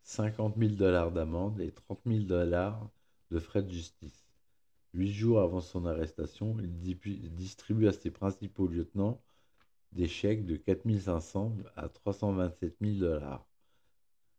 50 0.02 0.56
000 0.58 0.72
dollars 0.72 1.12
d'amende 1.12 1.60
et 1.60 1.72
30 1.72 2.00
000 2.06 2.20
dollars 2.24 2.90
de 3.30 3.38
frais 3.38 3.62
de 3.62 3.70
justice. 3.70 4.26
Huit 4.94 5.12
jours 5.12 5.40
avant 5.40 5.60
son 5.60 5.86
arrestation, 5.86 6.56
il 6.60 6.78
distribue 7.34 7.88
à 7.88 7.92
ses 7.92 8.10
principaux 8.10 8.66
lieutenants 8.66 9.20
des 9.92 10.08
chèques 10.08 10.46
de 10.46 10.56
4 10.56 10.98
500 10.98 11.56
à 11.76 11.88
327 11.88 12.76
000 12.80 12.98
dollars. 12.98 13.46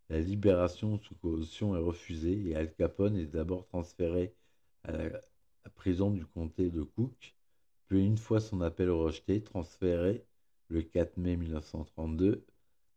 La 0.10 0.20
libération 0.20 0.98
sous 1.00 1.16
caution 1.16 1.76
est 1.76 1.80
refusée 1.80 2.50
et 2.50 2.56
Al 2.56 2.74
Capone 2.74 3.18
est 3.18 3.26
d'abord 3.26 3.66
transféré 3.66 4.36
à 4.84 4.92
la 4.92 5.20
prison 5.74 6.12
du 6.12 6.26
comté 6.26 6.70
de 6.70 6.84
Cook, 6.84 7.36
puis 7.88 8.06
une 8.06 8.18
fois 8.18 8.40
son 8.40 8.62
appel 8.62 8.90
rejeté, 8.90 9.44
transféré 9.44 10.26
le 10.70 10.82
4 10.82 11.18
mai 11.18 11.36
1932 11.36 12.46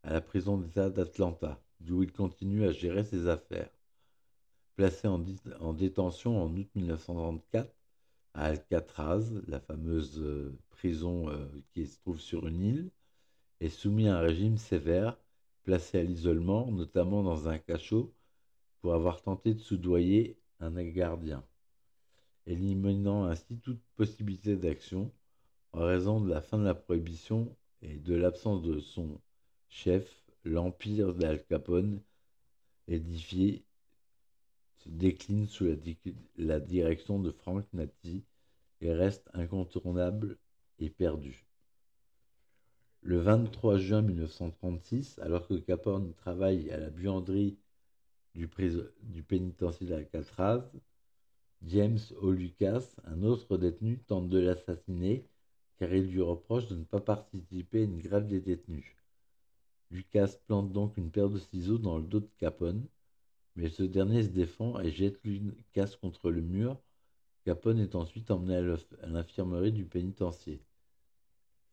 à 0.03 0.13
la 0.13 0.21
prison 0.21 0.59
d'État 0.59 0.91
d'Atlanta, 0.91 1.61
d'où 1.81 2.03
il 2.03 2.13
continue 2.13 2.65
à 2.65 2.73
gérer 2.73 3.05
ses 3.05 3.29
affaires. 3.29 3.71
Placé 4.77 5.09
en, 5.09 5.73
détention 5.73 6.43
en 6.43 6.55
août 6.57 6.69
1934 6.75 7.75
à 8.35 8.45
Alcatraz, 8.45 9.43
la 9.49 9.59
fameuse 9.59 10.21
euh, 10.21 10.57
prison 10.71 11.29
euh, 11.29 11.49
qui 11.73 11.87
se 11.87 11.99
trouve 11.99 12.21
sur 12.21 12.47
une 12.47 12.63
île, 12.63 12.91
et 13.61 13.69
soumis 13.69 14.09
à 14.09 14.19
un 14.19 14.21
régime 14.21 14.57
sévère, 14.57 15.19
placé 15.65 15.99
à 15.99 16.03
l'isolement, 16.05 16.71
notamment 16.71 17.23
dans 17.23 17.49
un 17.49 17.59
cachot, 17.59 18.15
pour 18.81 18.95
avoir 18.95 19.21
tenté 19.21 19.55
de 19.55 19.59
soudoyer 19.59 20.39
un 20.61 20.71
gardien 20.85 21.45
éliminant 22.49 23.27
ainsi 23.27 23.59
toute 23.59 23.81
possibilité 23.97 24.57
d'action 24.57 25.13
en 25.73 25.85
raison 25.85 26.21
de 26.21 26.31
la 26.31 26.41
fin 26.41 26.59
de 26.59 26.65
la 26.65 26.75
prohibition 26.75 27.55
et 27.83 27.97
de 27.99 28.15
l'absence 28.15 28.63
de 28.63 28.81
son 28.81 29.21
chef, 29.69 30.25
l'empire 30.45 31.15
d'Al 31.15 31.45
Capone, 31.45 32.01
édifié, 32.87 33.65
se 34.79 34.89
décline 34.89 35.47
sous 35.47 35.67
la, 36.37 36.61
direction 36.61 37.19
de 37.19 37.31
Frank 37.31 37.67
Natti 37.73 38.25
et 38.81 38.93
reste 38.93 39.29
incontournable 39.35 40.39
et 40.79 40.91
perdu. 40.91 41.45
Le 43.03 43.19
23 43.19 43.79
juin 43.79 44.03
1936, 44.03 45.19
alors 45.21 45.47
que 45.47 45.55
Capone 45.55 46.15
travaille 46.15 46.71
à 46.71 46.79
la 46.79 46.91
buanderie 46.91 47.59
du, 48.35 48.49
du 49.03 49.23
pénitencier 49.23 49.87
d'Alcatraz, 49.87 50.71
James 51.67 51.99
O. 52.21 52.31
Lucas, 52.31 52.95
un 53.05 53.23
autre 53.23 53.57
détenu, 53.57 53.99
tente 53.99 54.29
de 54.29 54.39
l'assassiner 54.39 55.27
car 55.79 55.93
il 55.95 56.11
lui 56.11 56.21
reproche 56.21 56.67
de 56.67 56.77
ne 56.77 56.85
pas 56.85 57.01
participer 57.01 57.81
à 57.81 57.85
une 57.85 57.99
grève 57.99 58.27
des 58.27 58.41
détenus. 58.41 58.97
Lucas 59.91 60.37
plante 60.47 60.73
donc 60.73 60.97
une 60.97 61.11
paire 61.11 61.31
de 61.31 61.39
ciseaux 61.39 61.79
dans 61.79 61.99
le 61.99 62.05
dos 62.05 62.21
de 62.21 62.31
Capone, 62.39 62.87
mais 63.57 63.69
ce 63.69 63.83
dernier 63.83 64.23
se 64.23 64.29
défend 64.29 64.79
et 64.81 64.91
jette 64.91 65.23
Lucas 65.25 65.97
contre 66.01 66.31
le 66.31 66.43
mur. 66.43 66.79
Capone 67.45 67.79
est 67.79 67.95
ensuite 67.95 68.31
emmené 68.31 68.57
à 68.57 69.07
l'infirmerie 69.07 69.73
du 69.73 69.85
pénitencier. 69.85 70.61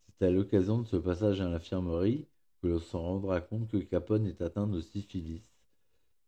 C'est 0.07 0.27
à 0.27 0.31
l'occasion 0.31 0.79
de 0.79 0.87
ce 0.87 0.95
passage 0.95 1.41
à 1.41 1.49
l'infirmerie 1.49 2.27
que 2.61 2.67
l'on 2.67 2.79
se 2.79 2.95
rendra 2.95 3.41
compte 3.41 3.67
que 3.67 3.77
Capone 3.77 4.27
est 4.27 4.41
atteint 4.41 4.67
de 4.67 4.79
syphilis, 4.79 5.43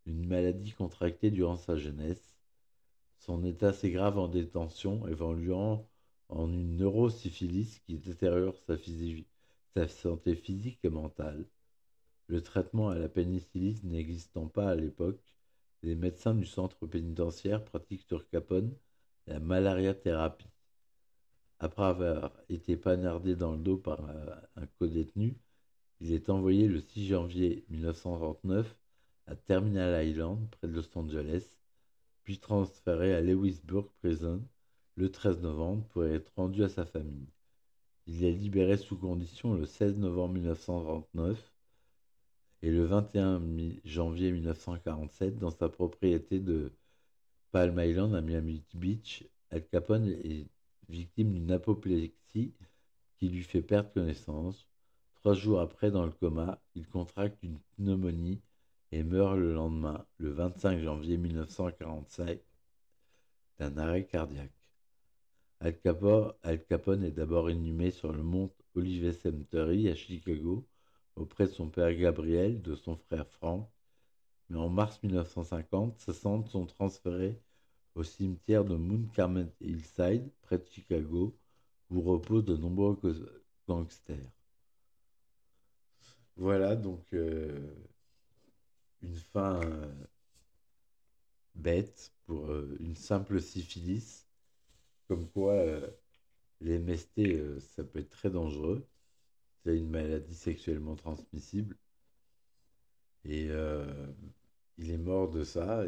une 0.05 0.27
maladie 0.27 0.71
contractée 0.71 1.31
durant 1.31 1.55
sa 1.55 1.77
jeunesse. 1.77 2.37
Son 3.19 3.43
état 3.45 3.71
s'aggrave 3.71 4.19
en 4.19 4.27
détention, 4.27 5.07
évoluant 5.07 5.87
en 6.29 6.47
une 6.51 6.77
neurosyphilis 6.77 7.79
qui 7.85 7.97
détériore 7.97 8.57
sa, 8.67 8.75
sa 9.73 9.87
santé 9.87 10.35
physique 10.35 10.79
et 10.83 10.89
mentale. 10.89 11.45
Le 12.27 12.41
traitement 12.41 12.89
à 12.89 12.97
la 12.97 13.09
pénicilline 13.09 13.79
n'existant 13.83 14.47
pas 14.47 14.69
à 14.69 14.75
l'époque, 14.75 15.21
les 15.83 15.95
médecins 15.95 16.33
du 16.35 16.45
centre 16.45 16.85
pénitentiaire 16.85 17.63
pratiquent 17.63 18.07
sur 18.07 18.27
Capone 18.29 18.73
la 19.27 19.39
malaria-thérapie. 19.39 20.49
Après 21.59 21.85
avoir 21.85 22.31
été 22.49 22.77
panardé 22.77 23.35
dans 23.35 23.53
le 23.53 23.57
dos 23.57 23.77
par 23.77 23.99
un 24.55 24.65
codétenu, 24.77 25.37
il 25.99 26.13
est 26.13 26.29
envoyé 26.29 26.67
le 26.67 26.79
6 26.79 27.07
janvier 27.07 27.65
1939 27.69 28.75
à 29.25 29.35
Terminal 29.35 30.07
Island, 30.07 30.47
près 30.51 30.67
de 30.67 30.73
Los 30.73 30.97
Angeles, 30.97 31.57
puis 32.23 32.39
transféré 32.39 33.13
à 33.13 33.21
Lewisburg 33.21 33.89
Prison 34.01 34.41
le 34.97 35.11
13 35.11 35.41
novembre 35.41 35.83
pour 35.89 36.05
être 36.05 36.31
rendu 36.35 36.63
à 36.63 36.69
sa 36.69 36.83
famille. 36.83 37.27
Il 38.07 38.23
est 38.23 38.31
libéré 38.31 38.77
sous 38.77 38.97
condition 38.97 39.53
le 39.53 39.65
16 39.65 39.97
novembre 39.97 40.33
1939 40.33 41.53
et 42.63 42.71
le 42.71 42.83
21 42.85 43.41
janvier 43.85 44.31
1947 44.31 45.37
dans 45.37 45.51
sa 45.51 45.69
propriété 45.69 46.39
de 46.39 46.71
Palm 47.51 47.79
Island 47.79 48.15
à 48.15 48.21
Miami 48.21 48.63
Beach. 48.73 49.23
Al 49.51 49.65
Capone 49.67 50.07
est 50.07 50.47
victime 50.89 51.31
d'une 51.31 51.51
apoplexie 51.51 52.53
qui 53.17 53.29
lui 53.29 53.43
fait 53.43 53.61
perdre 53.61 53.93
connaissance. 53.93 54.67
Trois 55.15 55.35
jours 55.35 55.59
après, 55.59 55.91
dans 55.91 56.05
le 56.05 56.11
coma, 56.11 56.59
il 56.73 56.87
contracte 56.87 57.37
une 57.43 57.59
pneumonie 57.75 58.41
et 58.91 59.03
meurt 59.03 59.37
le 59.37 59.53
lendemain, 59.53 60.05
le 60.17 60.31
25 60.31 60.79
janvier 60.79 61.17
1945, 61.17 62.39
d'un 63.59 63.77
arrêt 63.77 64.05
cardiaque. 64.05 64.56
Al 65.59 65.79
Capone 65.79 67.03
est 67.03 67.11
d'abord 67.11 67.49
inhumé 67.49 67.91
sur 67.91 68.11
le 68.11 68.23
mont 68.23 68.51
Olivet 68.75 69.13
Cemetery 69.13 69.89
à 69.89 69.95
Chicago 69.95 70.67
auprès 71.15 71.47
de 71.47 71.51
son 71.51 71.69
père 71.69 71.93
Gabriel, 71.95 72.61
de 72.61 72.75
son 72.75 72.95
frère 72.95 73.27
Frank, 73.27 73.67
mais 74.49 74.57
en 74.57 74.69
mars 74.69 75.01
1950, 75.03 75.99
ses 75.99 76.13
cendres 76.13 76.47
sont 76.49 76.65
transférées 76.65 77.39
au 77.95 78.03
cimetière 78.03 78.63
de 78.63 78.75
Mount 78.75 79.07
Carmel 79.13 79.51
Hillside, 79.59 80.29
près 80.43 80.59
de 80.59 80.65
Chicago, 80.65 81.35
où 81.89 82.01
reposent 82.01 82.45
de 82.45 82.55
nombreux 82.55 82.97
gangsters. 83.67 84.31
Voilà 86.35 86.75
donc 86.75 87.03
euh, 87.13 87.73
une 89.01 89.15
fin 89.15 89.59
euh, 89.63 89.91
bête 91.55 92.13
pour 92.27 92.45
euh, 92.51 92.77
une 92.79 92.95
simple 92.95 93.41
syphilis, 93.41 94.26
comme 95.07 95.29
quoi 95.29 95.63
les 96.61 96.79
MST, 96.79 97.59
ça 97.59 97.83
peut 97.83 97.99
être 97.99 98.09
très 98.09 98.29
dangereux. 98.29 98.87
C'est 99.63 99.77
une 99.77 99.89
maladie 99.89 100.35
sexuellement 100.35 100.95
transmissible. 100.95 101.77
Et 103.25 103.49
il 104.77 104.91
est 104.91 104.97
mort 104.97 105.29
de 105.29 105.43
ça, 105.43 105.83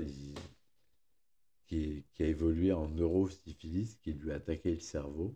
qui, 1.68 2.06
a 2.20 2.24
évolué 2.24 2.72
en 2.74 2.88
neurosyphilis, 2.90 3.98
qui 4.02 4.14
lui 4.14 4.32
a 4.32 4.36
attaqué 4.36 4.74
le 4.74 4.80
cerveau. 4.80 5.36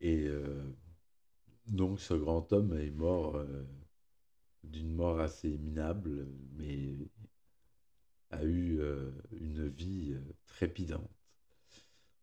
Et 0.00 0.28
donc 1.70 2.00
ce 2.00 2.14
grand 2.14 2.52
homme 2.52 2.76
est 2.78 2.90
mort 2.90 3.36
euh, 3.36 3.64
d'une 4.64 4.92
mort 4.92 5.20
assez 5.20 5.56
minable, 5.58 6.26
mais 6.56 6.96
a 8.30 8.44
eu 8.44 8.80
euh, 8.80 9.10
une 9.32 9.68
vie 9.68 10.12
euh, 10.14 10.34
trépidante. 10.46 11.19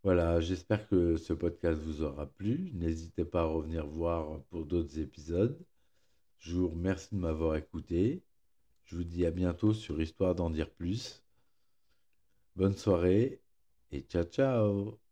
Voilà, 0.03 0.39
j'espère 0.39 0.87
que 0.87 1.17
ce 1.17 1.33
podcast 1.33 1.79
vous 1.81 2.01
aura 2.01 2.25
plu. 2.27 2.71
N'hésitez 2.73 3.25
pas 3.25 3.41
à 3.41 3.45
revenir 3.45 3.85
voir 3.85 4.41
pour 4.49 4.65
d'autres 4.65 4.99
épisodes. 4.99 5.59
Je 6.39 6.55
vous 6.55 6.69
remercie 6.69 7.13
de 7.15 7.19
m'avoir 7.19 7.55
écouté. 7.55 8.23
Je 8.85 8.95
vous 8.95 9.03
dis 9.03 9.25
à 9.25 9.31
bientôt 9.31 9.73
sur 9.73 10.01
Histoire 10.01 10.35
d'en 10.35 10.49
dire 10.49 10.69
plus. 10.71 11.23
Bonne 12.55 12.75
soirée 12.75 13.41
et 13.91 14.01
ciao 14.01 14.23
ciao 14.23 15.06